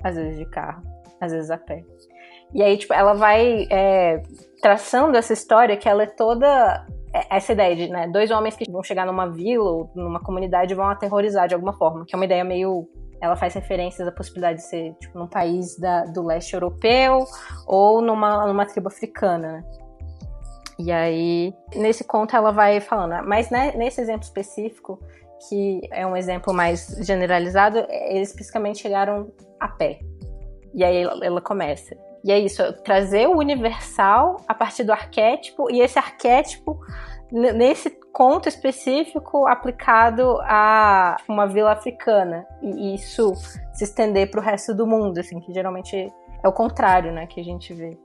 [0.03, 0.83] às vezes de carro,
[1.21, 1.85] às vezes a pé.
[2.55, 4.23] E aí, tipo, ela vai é,
[4.63, 8.71] traçando essa história que ela é toda é, essa ideia de né, dois homens que
[8.71, 12.19] vão chegar numa vila ou numa comunidade e vão aterrorizar de alguma forma, que é
[12.19, 12.89] uma ideia meio
[13.19, 17.25] ela faz referências à possibilidade de ser tipo num país da, do leste europeu
[17.67, 19.65] ou numa, numa tribo africana, né?
[20.79, 25.01] E aí, nesse conto ela vai falando, ah, mas né, nesse exemplo específico,
[25.49, 30.01] que é um exemplo mais generalizado, eles especificamente chegaram a pé.
[30.75, 31.97] E aí ela, ela começa.
[32.27, 36.77] E é isso, trazer o universal a partir do arquétipo e esse arquétipo
[37.31, 43.33] nesse conto específico aplicado a uma vila africana e isso
[43.73, 46.13] se estender para o resto do mundo, assim, que geralmente
[46.43, 47.97] é o contrário, né, que a gente vê.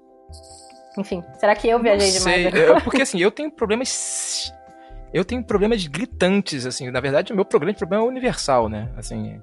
[1.00, 2.54] Enfim, será que eu viajei demais?
[2.54, 4.54] Eu, porque assim, eu tenho problemas
[5.12, 9.42] eu tenho problemas gritantes, assim, na verdade o meu problema, problema é universal, né, assim,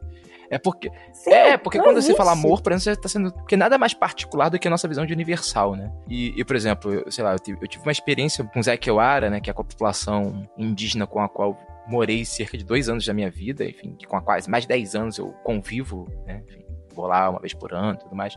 [0.51, 0.91] é porque.
[1.13, 2.13] Sim, é, porque quando existe.
[2.13, 3.33] você fala amor, por exemplo, você tá sendo.
[3.33, 5.93] Porque nada é mais particular do que a nossa visão de universal, né?
[6.09, 8.77] E, e por exemplo, eu, sei lá, eu tive, eu tive uma experiência com Zé
[8.77, 9.41] Kewara, né?
[9.41, 13.31] Que é a população indígena com a qual morei cerca de dois anos da minha
[13.31, 16.43] vida, enfim, com a quase mais de dez anos eu convivo, né?
[16.47, 18.35] Enfim, vou lá uma vez por ano e tudo mais.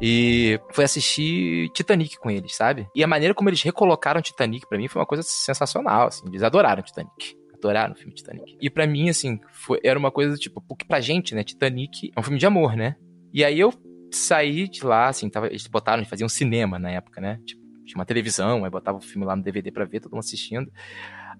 [0.00, 2.88] E foi assistir Titanic com eles, sabe?
[2.94, 6.26] E a maneira como eles recolocaram Titanic para mim foi uma coisa sensacional, assim.
[6.26, 8.56] Eles adoraram Titanic Adoraram o filme Titanic.
[8.60, 12.20] E para mim, assim, foi, era uma coisa, tipo, porque pra gente, né, Titanic é
[12.20, 12.96] um filme de amor, né?
[13.32, 13.72] E aí eu
[14.10, 17.40] saí de lá, assim, tava, eles botaram, eles faziam um cinema na época, né?
[17.44, 20.20] Tipo, tinha uma televisão, aí botava o filme lá no DVD pra ver, todo mundo
[20.20, 20.70] assistindo.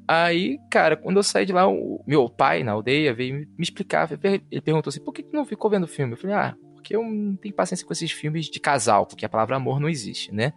[0.06, 4.08] Aí, cara, quando eu saí de lá, o meu pai na aldeia veio me explicar.
[4.50, 6.14] Ele perguntou assim: por que não ficou vendo o filme?
[6.14, 9.28] Eu falei: ah, porque eu não tenho paciência com esses filmes de casal, porque a
[9.28, 10.54] palavra amor não existe, né?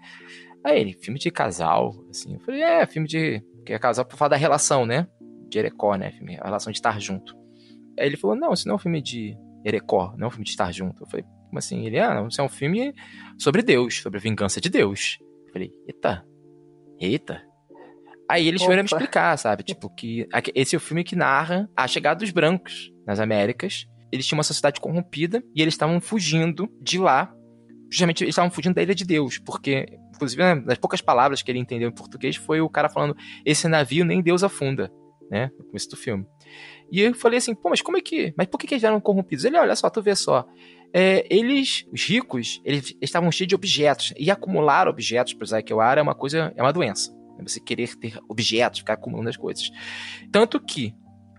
[0.64, 2.36] Aí ele, filme de casal, assim.
[2.36, 3.44] Eu falei: é, filme de.
[3.66, 5.08] que é casal pra falar da relação, né?
[5.52, 6.12] De Erecó, né?
[6.12, 7.36] Filme, a relação de estar junto.
[8.00, 10.46] Aí ele falou: não, isso não é um filme de Erecó, não é um filme
[10.46, 11.04] de estar junto.
[11.04, 11.86] Eu falei: como assim?
[11.86, 12.94] Ele, ah, não, isso é um filme
[13.38, 15.18] sobre Deus, sobre a vingança de Deus.
[15.48, 16.26] Eu falei: eita,
[17.00, 17.52] eita.
[18.30, 19.62] Aí eles foram me explicar, sabe?
[19.62, 20.26] Tipo, que
[20.56, 23.86] esse é o filme que narra a chegada dos brancos nas Américas.
[24.10, 27.34] Eles tinham uma sociedade corrompida e eles estavam fugindo de lá.
[27.90, 29.86] Justamente, eles estavam fugindo da Ilha de Deus, porque,
[30.16, 33.68] inclusive, né, das poucas palavras que ele entendeu em português foi o cara falando: esse
[33.68, 34.90] navio nem Deus afunda,
[35.32, 35.50] né?
[35.58, 36.28] No começo do filme.
[36.92, 38.34] E eu falei assim, pô, mas como é que.
[38.38, 39.46] Mas por que, que eles eram corrompidos?
[39.46, 40.46] Ele, olha só, tu vê só.
[40.94, 44.14] É, eles, os ricos, eles, estavam cheios de objetos.
[44.18, 47.14] E acumular objetos para o Ara é uma coisa, é uma doença.
[47.38, 47.46] Né?
[47.48, 49.72] Você querer ter objetos, ficar acumulando as coisas.
[50.30, 50.94] Tanto que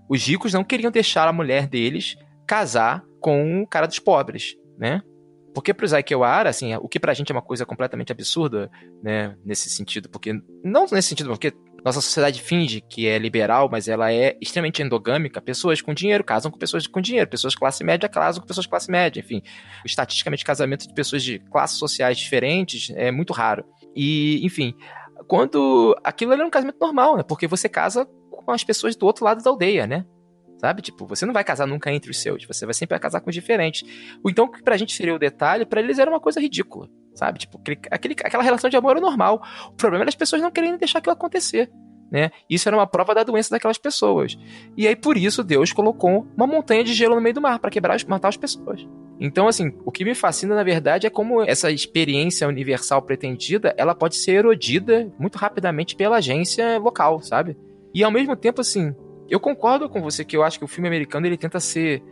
[0.09, 2.17] os ricos não queriam deixar a mulher deles
[2.47, 5.03] casar com o cara dos pobres, né?
[5.55, 8.71] Porque pro Zaikewara, assim, o que pra gente é uma coisa completamente absurda,
[9.03, 10.33] né, nesse sentido, porque
[10.65, 11.53] não nesse sentido, porque
[11.85, 15.41] nossa sociedade finge que é liberal, mas ela é extremamente endogâmica.
[15.41, 18.65] Pessoas com dinheiro casam com pessoas com dinheiro, pessoas de classe média casam com pessoas
[18.65, 19.43] de classe média, enfim.
[19.85, 23.65] Estatisticamente, casamento de pessoas de classes sociais diferentes é muito raro.
[23.97, 24.75] E, enfim,
[25.27, 27.23] quando aquilo era um casamento normal, né?
[27.23, 30.05] Porque você casa com as pessoas do outro lado da aldeia, né?
[30.59, 30.83] Sabe?
[30.83, 33.35] Tipo, você não vai casar nunca entre os seus, você vai sempre casar com os
[33.35, 33.83] diferentes.
[34.25, 37.41] Então, que pra gente seria o detalhe, para eles era uma coisa ridícula, sabe?
[37.41, 37.61] Tipo,
[37.91, 39.43] aquele, aquela relação de amor é normal.
[39.69, 41.71] O problema é as pessoas não querendo deixar aquilo acontecer.
[42.11, 42.31] Né?
[42.49, 44.37] Isso era uma prova da doença daquelas pessoas.
[44.77, 47.71] E aí, por isso, Deus colocou uma montanha de gelo no meio do mar para
[47.71, 48.87] quebrar, matar as pessoas.
[49.19, 53.95] Então, assim, o que me fascina, na verdade, é como essa experiência universal pretendida, ela
[53.95, 57.57] pode ser erodida muito rapidamente pela agência local, sabe?
[57.95, 58.95] E ao mesmo tempo, assim,
[59.31, 62.03] eu concordo com você que eu acho que o filme americano ele tenta ser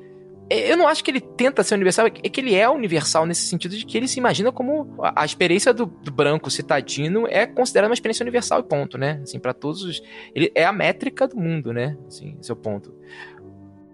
[0.51, 3.76] eu não acho que ele tenta ser universal, é que ele é universal nesse sentido
[3.76, 7.94] de que ele se imagina como a, experiência do, do, branco citadino é considerada uma
[7.94, 9.20] experiência universal e ponto, né?
[9.22, 10.03] Assim, para todos os,
[10.34, 11.96] ele é a métrica do mundo, né?
[12.09, 12.92] Assim, esse é o ponto.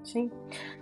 [0.03, 0.31] Sim.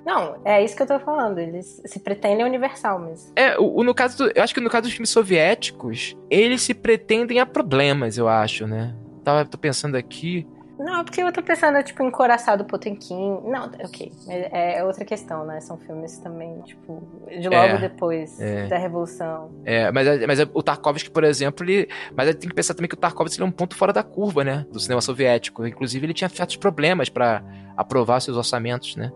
[0.04, 1.38] Não, é isso que eu tô falando.
[1.38, 3.32] Eles se pretendem universal mesmo.
[3.34, 6.74] É, o, no caso do, eu acho que no caso dos filmes soviéticos, eles se
[6.74, 8.94] pretendem a problemas, eu acho, né?
[9.24, 10.46] Tava, tô pensando aqui.
[10.78, 13.40] Não, porque eu tô pensando, tipo, em Coraçado Potemkin.
[13.44, 14.12] Não, ok.
[14.28, 15.60] É, é outra questão, né?
[15.60, 18.66] São filmes também, tipo, de logo é, depois é.
[18.66, 19.50] da Revolução.
[19.64, 21.88] É, mas, mas o Tarkovsky, por exemplo, ele.
[22.16, 24.66] Mas tem que pensar também que o Tarkovsky é um ponto fora da curva, né?
[24.70, 25.66] Do cinema soviético.
[25.66, 27.42] Inclusive, ele tinha certos problemas para
[27.76, 29.12] aprovar seus orçamentos, né?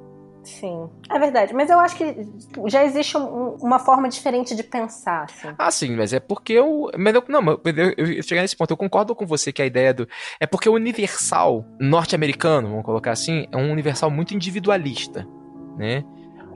[0.48, 1.52] Sim, é verdade.
[1.52, 2.16] Mas eu acho que
[2.66, 5.24] já existe um, uma forma diferente de pensar.
[5.24, 5.54] Assim.
[5.58, 6.90] Ah, sim, mas é porque eu.
[6.96, 7.60] Mas eu não, eu,
[7.96, 8.70] eu, eu chegar nesse ponto.
[8.70, 10.08] Eu concordo com você que a ideia do.
[10.40, 15.28] É porque o universal norte-americano, vamos colocar assim, é um universal muito individualista.
[15.76, 16.02] Né?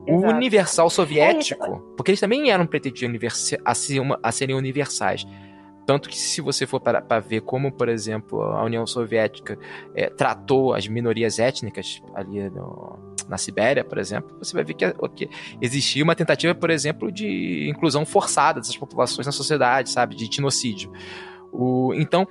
[0.09, 5.25] O universal soviético, é porque eles também eram pretendidos a, ser uma, a serem universais.
[5.87, 9.59] Tanto que se você for para, para ver como, por exemplo, a União Soviética
[9.95, 14.93] é, tratou as minorias étnicas ali no, na Sibéria, por exemplo, você vai ver que,
[15.15, 15.31] que,
[15.61, 20.15] existia uma tentativa, por exemplo, de inclusão forçada dessas populações na sociedade, sabe?
[20.15, 20.93] De genocídio.
[21.53, 22.27] O, então,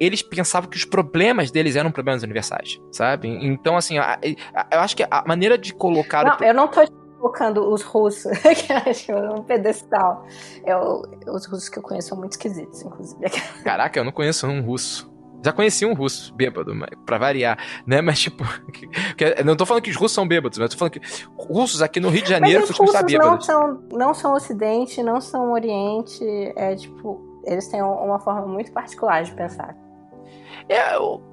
[0.00, 3.28] eles pensavam que os problemas deles eram problemas universais, sabe?
[3.28, 6.24] Então, assim, eu acho que a maneira de colocar...
[6.24, 6.44] Não, o...
[6.44, 6.80] eu não tô
[7.24, 8.32] colocando os russos
[9.08, 10.26] num pedestal.
[10.64, 13.30] Eu, os russos que eu conheço são muito esquisitos, inclusive.
[13.64, 15.10] Caraca, eu não conheço um russo.
[15.42, 16.72] Já conheci um russo bêbado,
[17.04, 18.00] pra variar, né?
[18.00, 18.44] Mas, tipo,
[19.16, 21.00] que, não tô falando que os russos são bêbados, mas tô falando que
[21.36, 23.30] russos aqui no Rio de Janeiro costumam estar bêbados.
[23.30, 26.24] Não são, não são Ocidente, não são Oriente,
[26.56, 29.76] é tipo, eles têm uma forma muito particular de pensar.
[30.68, 30.80] É,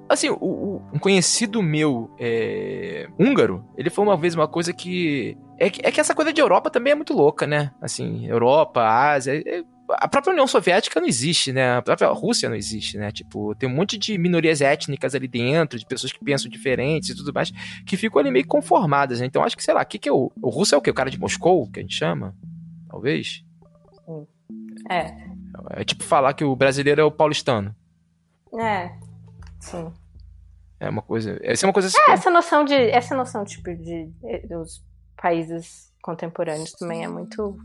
[0.10, 5.70] assim, o, um conhecido meu é, húngaro, ele falou uma vez uma coisa que é,
[5.70, 5.82] que.
[5.84, 7.72] é que essa coisa de Europa também é muito louca, né?
[7.80, 9.42] Assim, Europa, Ásia.
[9.46, 11.78] É, a própria União Soviética não existe, né?
[11.78, 13.12] A própria Rússia não existe, né?
[13.12, 17.16] Tipo, tem um monte de minorias étnicas ali dentro, de pessoas que pensam diferentes e
[17.16, 17.52] tudo mais,
[17.86, 19.28] que ficam ali meio conformadas, né?
[19.28, 20.32] Então acho que, sei lá, o que, que é o.
[20.42, 20.90] O russo é o quê?
[20.90, 22.36] O cara de Moscou, que a gente chama?
[22.90, 23.44] Talvez?
[24.90, 25.14] É.
[25.72, 27.76] É tipo falar que o brasileiro é o paulistano.
[28.60, 28.92] É.
[29.60, 29.92] Sim.
[30.80, 31.40] É uma coisa.
[31.44, 31.90] Essa é uma coisa.
[31.90, 32.74] Assim, é, essa noção de.
[32.74, 34.10] Essa noção, tipo, de,
[34.50, 34.84] dos
[35.22, 37.58] países contemporâneos também é muito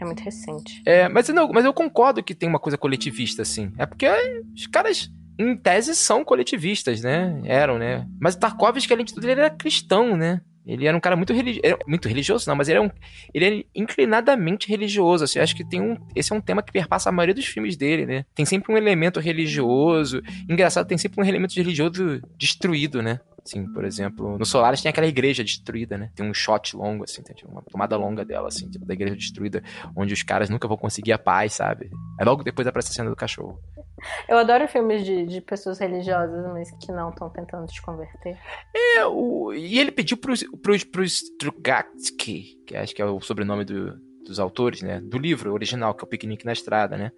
[0.00, 0.82] é muito recente.
[0.84, 3.72] É, mas, não, mas eu concordo que tem uma coisa coletivista, assim.
[3.78, 4.08] É porque
[4.54, 5.08] os caras
[5.38, 7.40] em tese, são coletivistas, né?
[7.44, 8.06] Eram, né?
[8.20, 10.40] Mas Tarkovsky, além de tudo, ele era cristão, né?
[10.66, 12.90] Ele era um cara muito, religi muito religioso, não, mas ele é, um,
[13.34, 15.24] ele é inclinadamente religioso.
[15.24, 17.44] Assim, eu acho que tem um, esse é um tema que perpassa a maioria dos
[17.44, 18.24] filmes dele, né?
[18.34, 20.22] Tem sempre um elemento religioso.
[20.48, 23.20] Engraçado, tem sempre um elemento religioso destruído, né?
[23.46, 26.10] Assim, por exemplo, no Solaris tem aquela igreja destruída, né?
[26.14, 29.62] Tem um shot longo, assim, tem uma tomada longa dela, assim, tipo, da igreja destruída,
[29.94, 31.90] onde os caras nunca vão conseguir a paz, sabe?
[32.18, 33.60] É logo depois aparece a cena do cachorro.
[34.26, 38.38] Eu adoro filmes de, de pessoas religiosas, mas que não estão tentando te converter.
[38.74, 40.32] É, o, e ele pediu pro,
[40.62, 45.02] pro, pro Strugatsky, que acho que é o sobrenome do, dos autores, né?
[45.02, 47.12] Do livro original, que é o Piquenique na Estrada, né?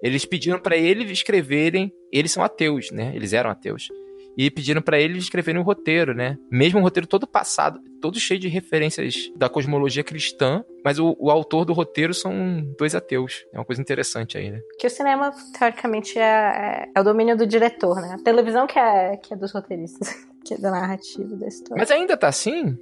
[0.00, 1.92] Eles pediram para ele escreverem.
[2.12, 3.10] Eles são ateus, né?
[3.16, 3.88] Eles eram ateus
[4.36, 6.36] e pediram para eles escreverem um roteiro, né?
[6.50, 11.30] Mesmo um roteiro todo passado, todo cheio de referências da cosmologia cristã, mas o, o
[11.30, 13.46] autor do roteiro são dois ateus.
[13.52, 14.60] É uma coisa interessante aí, né?
[14.78, 18.16] Que o cinema, teoricamente, é, é, é o domínio do diretor, né?
[18.20, 20.14] A televisão que é, que é dos roteiristas,
[20.44, 21.80] que é da narrativa da história.
[21.80, 22.76] Mas ainda tá assim?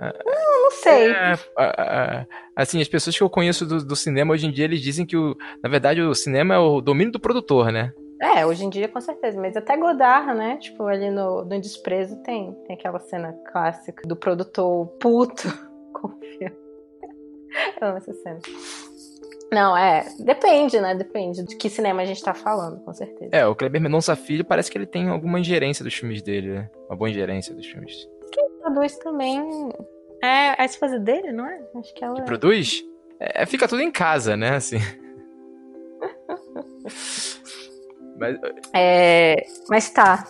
[0.00, 1.10] Não, não sei.
[1.10, 5.04] É, assim, as pessoas que eu conheço do, do, cinema hoje em dia, eles dizem
[5.04, 7.92] que, o, na verdade, o cinema é o domínio do produtor, né?
[8.20, 10.56] É, hoje em dia com certeza, mas até Godard, né?
[10.56, 15.48] Tipo, ali no, no Desprezo tem, tem aquela cena clássica do produtor puto
[15.94, 16.56] com o filme.
[17.80, 18.40] Eu amo essa cena.
[19.52, 20.04] Não, é.
[20.18, 20.94] Depende, né?
[20.94, 23.30] Depende de que cinema a gente tá falando, com certeza.
[23.32, 26.70] É, o Kleber Mendonça Filho parece que ele tem alguma ingerência dos filmes dele, né?
[26.88, 28.06] Uma boa ingerência dos filmes.
[28.32, 29.70] Quem produz também.
[30.22, 31.60] É a esposa dele, não é?
[31.76, 32.16] Acho que ela.
[32.16, 32.84] Que produz?
[33.20, 34.56] É, fica tudo em casa, né?
[34.56, 34.78] Assim.
[38.18, 38.38] Mas...
[38.74, 40.26] É, mas tá.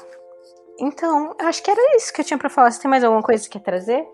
[0.80, 2.70] Então, acho que era isso que eu tinha pra falar.
[2.70, 4.07] Você tem mais alguma coisa que quer trazer?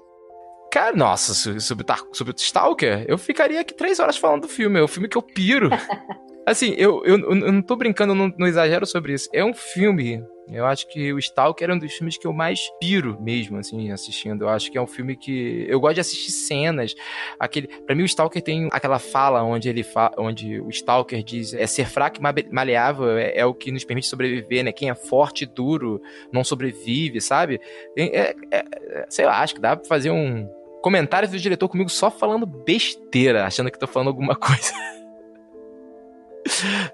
[0.73, 4.79] Cara, nossa, sobre, sobre o Stalker, eu ficaria aqui três horas falando do filme.
[4.79, 5.71] É o filme que eu piro.
[6.47, 9.29] assim, eu, eu, eu, não tô brincando, não, não exagero sobre isso.
[9.33, 12.69] É um filme eu acho que o Stalker é um dos filmes que eu mais
[12.79, 14.45] piro mesmo, assim, assistindo.
[14.45, 16.95] Eu acho que é um filme que eu gosto de assistir cenas.
[17.39, 21.55] Aquele, para mim o Stalker tem aquela fala onde ele fa, onde o Stalker diz
[21.55, 24.73] é ser fraco e maleável é, é, o que nos permite sobreviver, né?
[24.73, 27.61] Quem é forte e duro não sobrevive, sabe?
[27.97, 28.65] É, é,
[29.09, 30.47] sei lá, acho que dá pra fazer um
[30.83, 34.73] comentário do diretor comigo só falando besteira, achando que tô falando alguma coisa.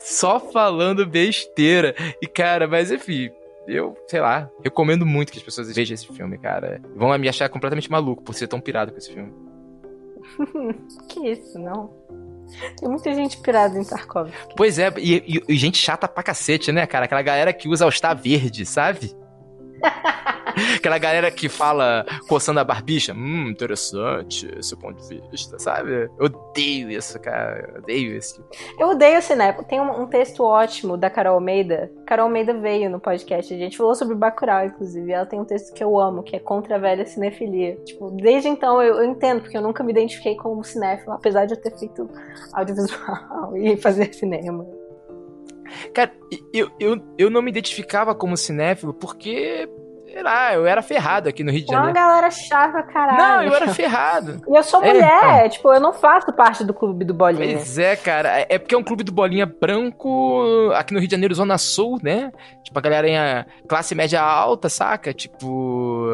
[0.01, 1.95] Só falando besteira.
[2.21, 3.31] E, cara, mas enfim,
[3.67, 6.81] eu, sei lá, recomendo muito que as pessoas vejam esse filme, cara.
[6.97, 9.33] Vão me achar completamente maluco por ser tão pirado com esse filme.
[11.09, 11.91] que isso, não.
[12.79, 14.55] Tem muita gente pirada em Tarkovsky.
[14.57, 17.05] Pois é, e, e, e, gente chata pra cacete, né, cara?
[17.05, 19.15] Aquela galera que usa o Star Verde, sabe?
[20.77, 23.13] Aquela galera que fala coçando a barbicha.
[23.13, 26.11] Hum, interessante esse ponto de vista, sabe?
[26.19, 27.71] Eu odeio isso, cara.
[27.75, 28.45] Eu odeio isso.
[28.79, 29.53] Eu odeio esse, né?
[29.69, 31.91] Tem um, um, texto ótimo da Carol Almeida.
[32.07, 33.53] Carol Almeida veio no podcast.
[33.53, 35.13] A gente falou sobre Bacurau, inclusive.
[35.13, 37.77] Ela tem um texto que eu amo, que é Contra a Velha Cinefilia.
[37.85, 41.55] Tipo, desde então eu, eu entendo, porque eu nunca me identifiquei como cinéfilo, apesar de
[41.55, 42.09] eu ter feito
[42.53, 44.80] audiovisual e fazer cinema.
[45.95, 46.13] Cara,
[46.53, 49.69] eu, eu, eu não me identificava como cinéfilo porque
[50.13, 51.97] sei lá, eu era ferrado aqui no Rio de Janeiro.
[51.97, 53.19] Uma galera chata, caralho.
[53.19, 54.41] Não, eu era ferrado.
[54.51, 57.57] E eu sou é, mulher, é, tipo, eu não faço parte do clube do Bolinha.
[57.57, 58.47] Pois é, cara.
[58.49, 61.99] É porque é um clube do Bolinha branco aqui no Rio de Janeiro, Zona Sul,
[62.03, 62.33] né?
[62.65, 65.13] Tipo, a galera em classe média alta, saca?
[65.15, 66.09] Tipo.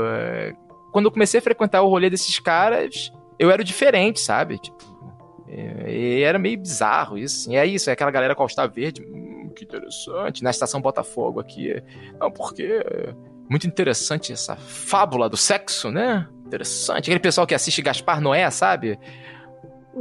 [0.93, 4.59] Quando eu comecei a frequentar o rolê desses caras, eu era o diferente, sabe?
[4.59, 4.85] Tipo.
[5.49, 7.51] E era meio bizarro isso.
[7.51, 9.03] E é isso, é aquela galera com All-Star Verde.
[9.57, 10.45] Que interessante.
[10.45, 11.83] Na estação Botafogo aqui.
[12.21, 12.85] Não, porque
[13.49, 16.29] muito interessante essa fábula do sexo, né?
[16.47, 17.11] Interessante.
[17.11, 18.99] Aquele pessoal que assiste Gaspar Noé, sabe?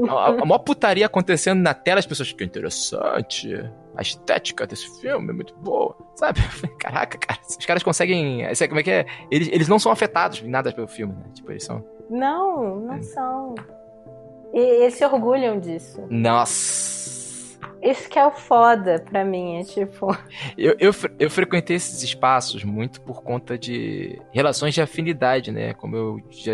[0.09, 3.49] A, a maior putaria acontecendo na tela, as pessoas ficam interessante.
[3.95, 6.41] A estética desse filme é muito boa, sabe?
[6.77, 8.45] Caraca, cara, os caras conseguem.
[8.67, 9.05] Como é que é?
[9.31, 11.23] Eles, eles não são afetados em nada pelo filme, né?
[11.33, 11.81] Tipo, eles são.
[12.09, 13.01] Não, não é.
[13.03, 13.55] são.
[14.53, 16.03] E eles se orgulham disso.
[16.09, 16.94] Nossa.
[17.85, 20.07] Isso que é o foda pra mim, é tipo.
[20.57, 25.73] Eu, eu, eu frequentei esses espaços muito por conta de relações de afinidade, né?
[25.75, 26.53] Como eu já.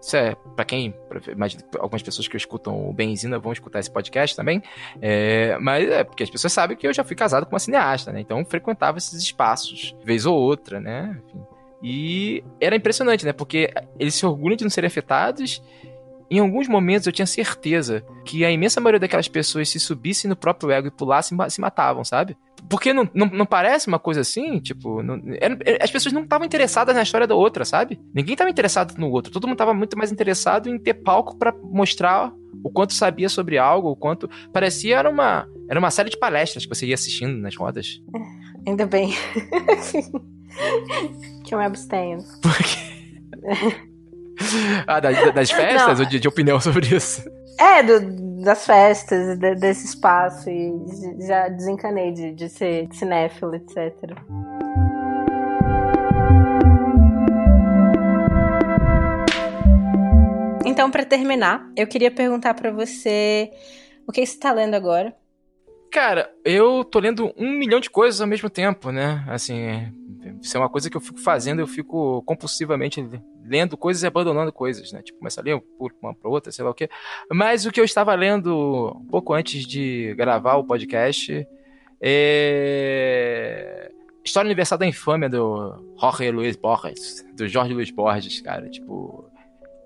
[0.00, 0.92] Isso é, pra quem.
[1.08, 4.60] Pra, imagino algumas pessoas que escutam o Benzina vão escutar esse podcast também.
[5.00, 8.12] É, mas é porque as pessoas sabem que eu já fui casado com uma cineasta,
[8.12, 8.20] né?
[8.20, 11.16] Então frequentava esses espaços, vez ou outra, né?
[11.24, 11.46] Enfim.
[11.80, 13.32] E era impressionante, né?
[13.32, 15.62] Porque eles se orgulham de não serem afetados
[16.30, 20.36] em alguns momentos eu tinha certeza que a imensa maioria daquelas pessoas se subissem no
[20.36, 22.36] próprio ego e pulassem se matavam, sabe?
[22.68, 24.58] Porque não, não, não parece uma coisa assim?
[24.58, 28.00] Tipo, não, era, as pessoas não estavam interessadas na história da outra, sabe?
[28.14, 29.32] Ninguém estava interessado no outro.
[29.32, 33.58] Todo mundo estava muito mais interessado em ter palco para mostrar o quanto sabia sobre
[33.58, 34.30] algo, o quanto.
[34.52, 38.00] Parecia era uma, era uma série de palestras que você ia assistindo nas rodas.
[38.66, 39.12] Ainda bem.
[41.44, 42.18] que eu me abstenho.
[42.40, 43.84] Por quê?
[44.86, 47.22] ah, das, das festas ou de, de, opinião sobre isso?
[47.58, 50.48] É, do, das festas, de, desse espaço.
[50.50, 50.72] E
[51.26, 53.94] já desencanei de, de ser cinéfilo, etc.
[60.66, 63.52] Então, para terminar, eu queria perguntar para você
[64.06, 65.14] o que você está lendo agora.
[65.92, 69.24] Cara, eu tô lendo um milhão de coisas ao mesmo tempo, né?
[69.28, 69.92] Assim,
[70.44, 73.02] isso é uma coisa que eu fico fazendo, eu fico compulsivamente
[73.42, 75.00] lendo coisas e abandonando coisas, né?
[75.00, 75.54] Tipo, começa a ler
[76.02, 76.90] uma para outra, sei lá o quê.
[77.32, 81.48] Mas o que eu estava lendo um pouco antes de gravar o podcast
[81.98, 83.90] é.
[84.22, 88.68] História Universal da Infâmia do Jorge Luiz Borges, do Jorge Luiz Borges, cara.
[88.68, 89.24] Tipo,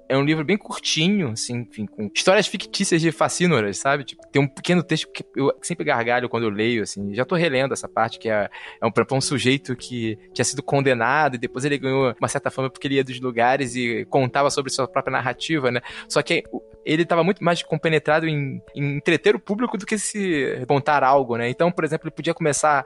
[0.09, 4.04] é um livro bem curtinho, assim, enfim, com histórias fictícias de fascínoras, sabe?
[4.04, 7.14] Tipo, tem um pequeno texto que eu sempre gargalho quando eu leio, assim.
[7.14, 8.48] Já tô relendo essa parte, que é,
[8.80, 12.70] é um, um sujeito que tinha sido condenado e depois ele ganhou uma certa fama
[12.70, 15.80] porque ele ia dos lugares e contava sobre sua própria narrativa, né?
[16.09, 16.42] Só que
[16.86, 21.36] ele estava muito mais compenetrado em, em entreter o público do que se contar algo,
[21.36, 21.50] né?
[21.50, 22.82] Então, por exemplo, ele podia começar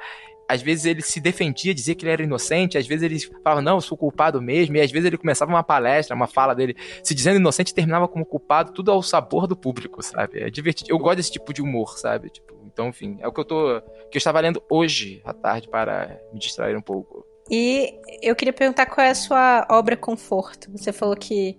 [0.49, 3.76] às vezes ele se defendia, dizia que ele era inocente, às vezes ele falava, não,
[3.76, 7.14] eu sou culpado mesmo, e às vezes ele começava uma palestra, uma fala dele, se
[7.14, 10.40] dizendo inocente e terminava como culpado, tudo ao sabor do público, sabe?
[10.40, 10.90] É divertido.
[10.90, 12.30] Eu gosto desse tipo de humor, sabe?
[12.30, 13.80] Tipo, então, enfim, é o que eu tô.
[14.11, 17.26] que eu estava lendo hoje à tarde para me distrair um pouco.
[17.51, 20.70] E eu queria perguntar qual é a sua obra conforto.
[20.72, 21.59] Você falou que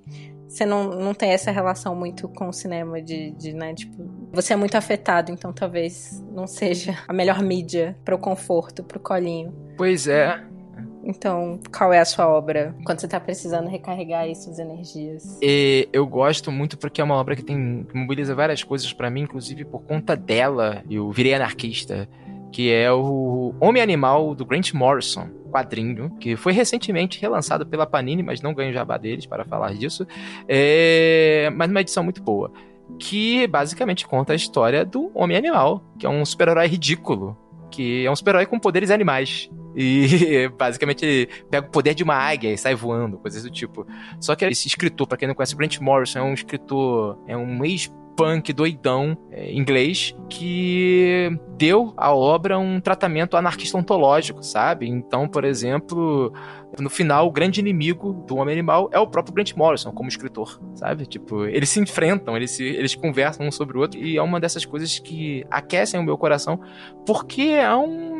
[0.54, 4.54] você não, não tem essa relação muito com o cinema de, de, né, tipo, você
[4.54, 9.01] é muito afetado, então talvez não seja a melhor mídia para o conforto, para o
[9.01, 9.51] colinho.
[9.76, 10.43] Pois é.
[11.04, 15.39] Então, qual é a sua obra quando você tá precisando recarregar aí suas energias?
[15.41, 19.10] E eu gosto muito porque é uma obra que tem que mobiliza várias coisas para
[19.10, 22.08] mim, inclusive por conta dela, eu virei anarquista,
[22.54, 28.24] que é o Homem Animal do Grant Morrison quadrinho, que foi recentemente relançado pela Panini,
[28.24, 30.06] mas não ganho jabá deles para falar disso.
[30.47, 31.51] É...
[31.56, 32.51] Mas uma edição muito boa.
[32.99, 37.38] Que basicamente conta a história do Homem-Animal, que é um super-herói ridículo.
[37.70, 39.49] Que é um super-herói com poderes animais.
[39.76, 43.86] E basicamente ele pega o poder de uma águia e sai voando, coisas do tipo.
[44.20, 47.64] Só que esse escritor, para quem não conhece, Grant Morrison é um escritor, é um
[47.64, 54.88] ex punk doidão é, inglês que deu à obra um tratamento anarquista ontológico, sabe?
[54.88, 56.34] Então, por exemplo,
[56.80, 60.59] no final, o grande inimigo do homem animal é o próprio Grant Morrison como escritor,
[60.76, 61.05] sabe?
[61.05, 64.39] Tipo, eles se enfrentam, eles, se, eles conversam um sobre o outro e é uma
[64.39, 66.59] dessas coisas que aquecem o meu coração
[67.05, 68.14] porque é um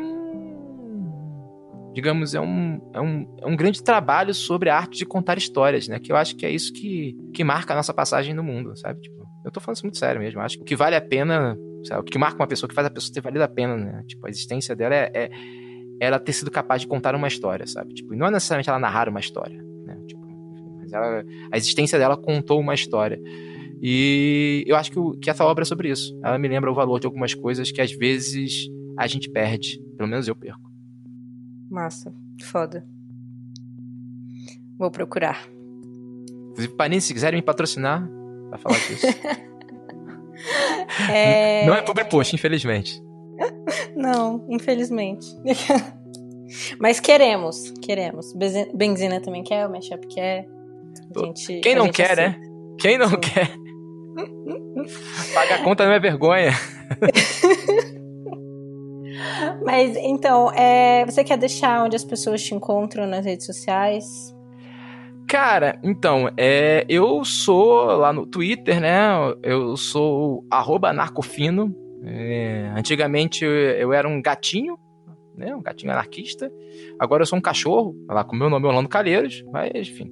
[1.94, 5.86] digamos, é um, é, um, é um grande trabalho sobre a arte de contar histórias,
[5.86, 6.00] né?
[6.00, 9.00] Que eu acho que é isso que, que marca a nossa passagem no mundo, sabe?
[9.00, 10.40] Tipo, eu tô falando isso muito sério mesmo.
[10.40, 12.74] Acho que o que vale a pena, sabe, o que marca uma pessoa, o que
[12.74, 14.04] faz a pessoa ter valido a pena, né?
[14.06, 15.30] Tipo, a existência dela é, é
[16.00, 17.94] ela ter sido capaz de contar uma história, sabe?
[17.94, 20.00] Tipo, e não é necessariamente ela narrar uma história, né?
[20.06, 20.22] Tipo,
[20.78, 21.22] mas ela,
[21.52, 23.20] a existência dela contou uma história.
[23.82, 26.18] E eu acho que, o, que essa obra é sobre isso.
[26.24, 28.66] Ela me lembra o valor de algumas coisas que às vezes
[28.96, 29.78] a gente perde.
[29.96, 30.72] Pelo menos eu perco.
[31.70, 32.14] Massa.
[32.40, 32.86] Foda.
[34.78, 35.46] Vou procurar.
[36.50, 38.08] Inclusive, Panini, se quiserem me patrocinar,
[38.54, 39.06] pra falar disso.
[41.12, 41.66] é...
[41.66, 43.02] Não é public post, infelizmente.
[43.96, 45.26] Não, infelizmente.
[46.78, 48.32] Mas queremos, queremos.
[48.74, 50.46] Benzina também quer, o Mashup quer.
[51.16, 52.38] A gente, Quem não quer, aceita.
[52.38, 52.40] né?
[52.78, 53.20] Quem não Sim.
[53.20, 53.50] quer?
[55.34, 56.52] Pagar conta não é vergonha.
[59.64, 64.33] Mas então, é, você quer deixar onde as pessoas te encontram nas redes sociais?
[65.34, 69.08] Cara, então, é, eu sou lá no Twitter, né?
[69.42, 70.46] Eu sou
[70.94, 71.74] narcofino.
[72.04, 74.78] É, antigamente eu, era um gatinho,
[75.36, 75.52] né?
[75.52, 76.48] Um gatinho anarquista.
[77.00, 80.08] Agora eu sou um cachorro, lá com meu nome Orlando Calheiros, mas enfim.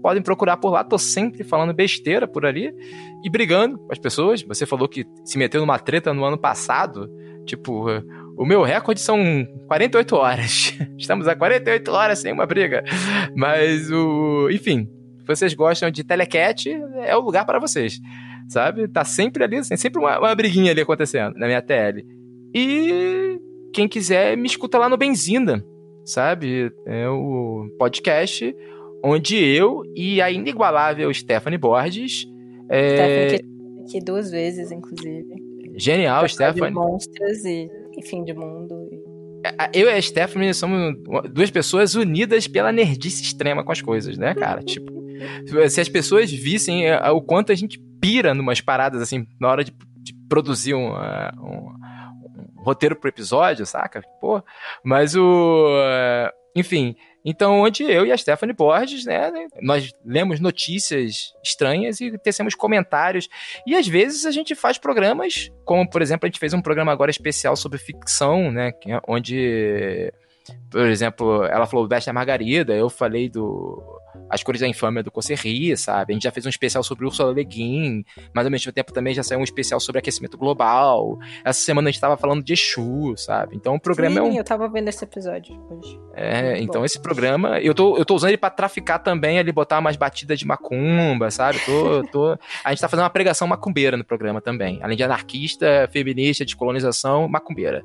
[0.00, 2.72] Podem procurar por lá, tô sempre falando besteira por ali
[3.24, 4.40] e brigando com as pessoas.
[4.44, 7.10] Você falou que se meteu numa treta no ano passado.
[7.44, 7.86] Tipo,
[8.40, 9.18] o meu recorde são
[9.66, 10.74] 48 horas.
[10.96, 12.82] Estamos a 48 horas sem uma briga.
[13.36, 14.48] Mas o.
[14.50, 14.88] Enfim,
[15.26, 16.70] vocês gostam de telecat,
[17.04, 18.00] é o lugar para vocês.
[18.48, 18.88] Sabe?
[18.88, 22.02] Tá sempre ali, sempre uma, uma briguinha ali acontecendo na minha TL.
[22.54, 23.38] E
[23.74, 25.62] quem quiser me escuta lá no Benzina,
[26.06, 26.72] sabe?
[26.86, 28.56] É o podcast
[29.04, 32.24] onde eu e a inigualável Stephanie Borges.
[32.70, 32.88] É...
[32.88, 33.50] Stephanie
[33.86, 35.28] aqui duas vezes, inclusive.
[35.76, 36.72] Genial, Stephanie.
[36.72, 38.88] Monstros e e fim de mundo.
[39.72, 40.94] Eu e a Stephanie somos
[41.32, 44.62] duas pessoas unidas pela nerdice extrema com as coisas, né, cara?
[44.62, 44.92] tipo,
[45.68, 49.64] se as pessoas vissem é, o quanto a gente pira numas paradas, assim, na hora
[49.64, 49.72] de,
[50.02, 51.74] de produzir um, um,
[52.56, 54.02] roteiro pro episódio, saca?
[54.20, 54.42] Pô,
[54.84, 55.68] mas o.
[56.54, 62.54] Enfim, então, onde eu e a Stephanie Borges, né, nós lemos notícias estranhas e tecemos
[62.54, 63.28] comentários.
[63.66, 66.92] E às vezes a gente faz programas, como por exemplo, a gente fez um programa
[66.92, 70.12] agora especial sobre ficção, né, é onde,
[70.70, 73.99] por exemplo, ela falou Besta Margarida, eu falei do
[74.30, 76.12] as Cores da Infâmia do Cocerri, sabe?
[76.12, 79.12] A gente já fez um especial sobre Ursula Le Guin, mas ao mesmo tempo também
[79.12, 81.18] já saiu um especial sobre aquecimento global.
[81.44, 83.56] Essa semana a gente tava falando de Exu, sabe?
[83.56, 84.36] Então o programa Sim, é um...
[84.36, 86.00] eu tava vendo esse episódio hoje.
[86.14, 86.84] É, Muito então bom.
[86.84, 90.38] esse programa, eu tô, eu tô usando ele pra traficar também, ali, botar umas batidas
[90.38, 91.58] de macumba, sabe?
[91.64, 92.38] Tô, tô...
[92.64, 94.78] A gente tá fazendo uma pregação macumbeira no programa também.
[94.82, 97.84] Além de anarquista, feminista, de colonização, macumbeira.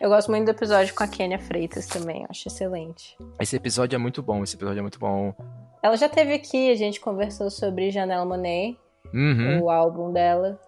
[0.00, 3.16] Eu gosto muito do episódio com a Kênia Freitas também, acho excelente.
[3.40, 5.34] Esse episódio é muito bom, esse episódio é muito bom.
[5.82, 8.78] Ela já teve aqui, a gente conversou sobre Janelle Monet,
[9.12, 9.62] uhum.
[9.62, 10.60] o álbum dela.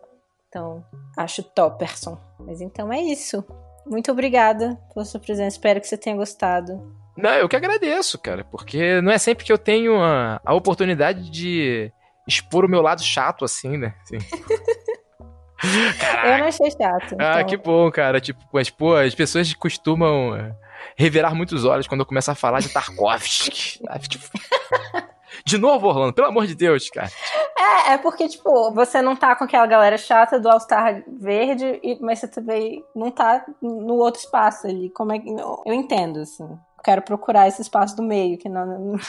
[0.48, 0.84] Então,
[1.16, 2.18] acho topperson.
[2.38, 3.44] Mas então é isso.
[3.86, 5.56] Muito obrigada pela sua presença.
[5.56, 6.80] Espero que você tenha gostado.
[7.16, 11.28] Não, eu que agradeço, cara, porque não é sempre que eu tenho a, a oportunidade
[11.30, 11.92] de
[12.26, 13.94] expor o meu lado chato assim, né?
[14.02, 14.18] Assim.
[16.24, 17.16] Eu não achei chato.
[17.18, 17.46] Ah, então...
[17.46, 18.20] que bom, cara.
[18.20, 20.54] Tipo, mas, pô, as pessoas costumam eh,
[20.96, 23.80] revirar muitos olhos quando eu começo a falar de Tarkovsky.
[24.08, 24.26] tipo...
[25.44, 27.08] De novo, Orlando, pelo amor de Deus, cara.
[27.58, 32.18] É, é porque, tipo, você não tá com aquela galera chata do All-Star verde, mas
[32.18, 34.90] você também não tá no outro espaço ali.
[34.90, 35.28] Como é que.
[35.28, 38.96] Eu entendo, assim quero procurar esse espaço do meio, que não.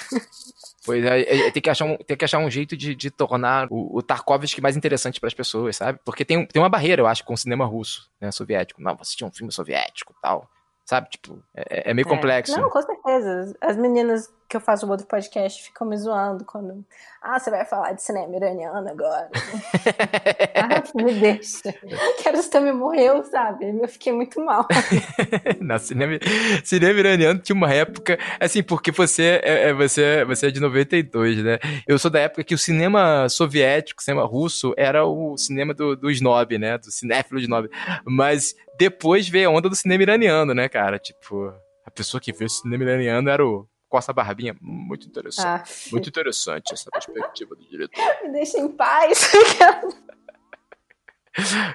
[0.84, 3.12] Pois é, é, é, tem, que achar um, tem que achar um jeito de, de
[3.12, 6.00] tornar o, o Tarkovsky mais interessante para as pessoas, sabe?
[6.04, 8.82] Porque tem, tem uma barreira, eu acho, com o cinema russo, né, soviético.
[8.82, 10.50] Não, vou assistir um filme soviético tal.
[10.84, 11.08] Sabe?
[11.12, 12.10] Tipo, é, é meio é.
[12.10, 12.60] complexo.
[12.60, 13.56] Não, com certeza.
[13.62, 16.84] As meninas que eu faço um outro podcast ficam me zoando quando.
[17.22, 19.30] Ah, você vai falar de cinema iraniano agora.
[20.56, 21.74] ah, me deixa.
[22.22, 23.80] Quero também morreu, sabe?
[23.82, 24.68] Eu fiquei muito mal.
[25.62, 26.20] Na cinema,
[26.66, 31.42] cinema iraniano tinha uma época, assim, porque você é, é, você, você é de 92,
[31.42, 31.58] né?
[31.88, 35.96] Eu sou da época que o cinema soviético, o cinema russo, era o cinema do,
[35.96, 36.78] do snob, né?
[36.78, 37.70] Do cinéfilo snob.
[38.04, 41.00] Mas depois veio a onda do cinema iraniano, né, cara?
[41.00, 41.54] Tipo,
[41.86, 44.56] a pessoa que vê o cinema iraniano era o Costa Barbinha.
[44.62, 45.46] Muito interessante.
[45.46, 45.62] Ah,
[45.92, 48.02] muito interessante essa perspectiva do diretor.
[48.24, 49.30] Me deixa em paz.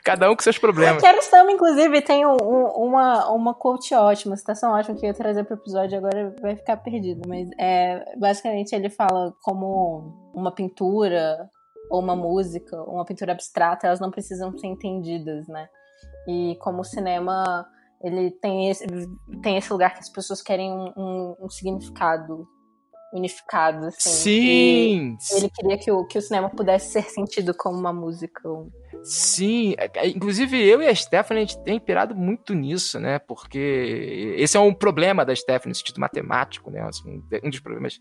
[0.03, 1.03] Cada um com seus problemas.
[1.03, 5.15] Quero Samba, inclusive, tem um, um, uma, uma quote ótima, citação ótima que eu ia
[5.15, 7.29] trazer pro episódio, agora vai ficar perdido.
[7.29, 11.51] Mas é, basicamente ele fala como uma pintura
[11.91, 15.69] ou uma música, uma pintura abstrata, elas não precisam ser entendidas, né?
[16.27, 17.69] E como o cinema
[18.03, 18.87] ele tem esse,
[19.43, 22.47] tem esse lugar que as pessoas querem um, um, um significado
[23.13, 24.11] unificado, assim.
[24.11, 25.17] Sim!
[25.33, 28.43] E ele queria que o, que o cinema pudesse ser sentido como uma música.
[29.03, 33.19] Sim, é, é, inclusive eu e a Stephanie, a gente tem pirado muito nisso, né?
[33.19, 36.81] Porque esse é um problema da Stephanie no sentido matemático, né?
[36.83, 38.01] Assim, um dos problemas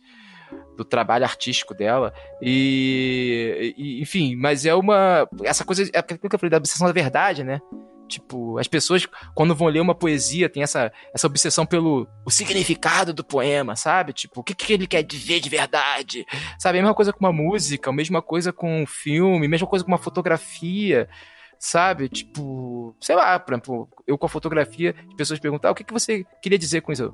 [0.76, 2.14] do trabalho artístico dela.
[2.42, 5.28] E, e, enfim, mas é uma.
[5.44, 5.84] Essa coisa.
[5.94, 7.62] É aquilo que eu falei da obsessão da verdade, né?
[8.08, 13.14] Tipo, as pessoas, quando vão ler uma poesia, tem essa, essa obsessão pelo o significado
[13.14, 14.14] do poema, sabe?
[14.14, 16.26] Tipo, o que, que ele quer dizer de verdade?
[16.60, 16.78] Sabe?
[16.78, 19.84] A mesma coisa com uma música, a mesma coisa com um filme, a mesma coisa
[19.84, 21.10] com uma fotografia,
[21.60, 22.08] sabe?
[22.10, 25.84] Tipo, sei lá, por exemplo, eu com a fotografia, as pessoas perguntam, ah, o que,
[25.84, 27.14] que você queria dizer com isso?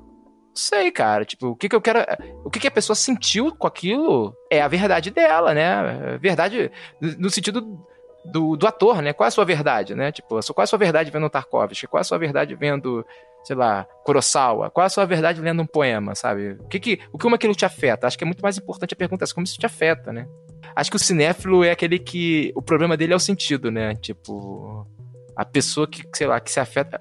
[0.54, 1.24] Sei, cara.
[1.24, 2.00] Tipo, o que, que eu quero.
[2.44, 6.18] O que, que a pessoa sentiu com aquilo é a verdade dela, né?
[6.20, 6.70] Verdade
[7.00, 7.86] no sentido
[8.24, 9.12] do, do ator, né?
[9.12, 10.12] Qual é a sua verdade, né?
[10.12, 11.86] Tipo, qual é a sua verdade vendo Tarkovsky?
[11.86, 13.04] Qual é a sua verdade vendo,
[13.44, 14.70] sei lá, Kurosawa?
[14.70, 16.52] Qual é a sua verdade lendo um poema, sabe?
[16.60, 18.06] O que, que, o que aquilo te afeta?
[18.06, 20.26] Acho que é muito mais importante a pergunta como isso te afeta, né?
[20.74, 22.52] Acho que o cinéfilo é aquele que.
[22.54, 23.94] O problema dele é o sentido, né?
[23.96, 24.86] Tipo.
[25.34, 27.00] A pessoa que, sei lá, que se afeta.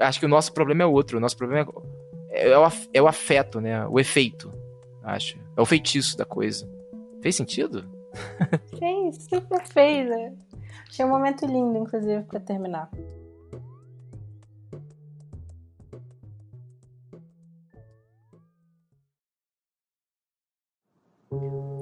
[0.00, 1.18] Acho que o nosso problema é outro.
[1.18, 1.68] O nosso problema
[2.30, 3.86] é, é, o, é o afeto, né?
[3.86, 4.50] O efeito.
[5.02, 5.36] Acho.
[5.56, 6.68] É o feitiço da coisa.
[7.22, 7.84] Fez sentido?
[8.78, 10.32] Fez, super fez, né?
[10.88, 12.90] Achei um momento lindo, inclusive, para terminar.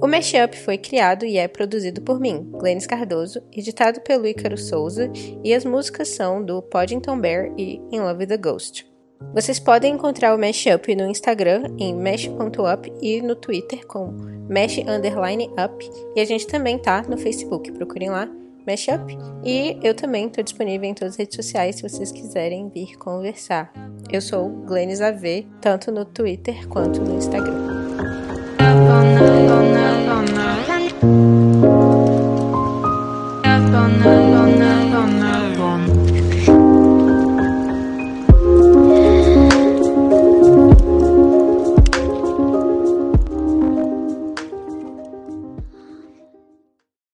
[0.01, 5.09] O Mashup foi criado e é produzido por mim, Glennis Cardoso, editado pelo Ícaro Souza,
[5.43, 8.85] e as músicas são do Poddington Bear e In Love with the Ghost.
[9.33, 14.11] Vocês podem encontrar o Mashup no Instagram em mesh.up e no Twitter com
[14.47, 15.89] mesh underline up.
[16.15, 18.29] E a gente também tá no Facebook, procurem lá
[18.65, 19.17] Mashup.
[19.43, 23.71] E eu também estou disponível em todas as redes sociais se vocês quiserem vir conversar.
[24.11, 27.74] Eu sou Glennis AV, tanto no Twitter quanto no Instagram.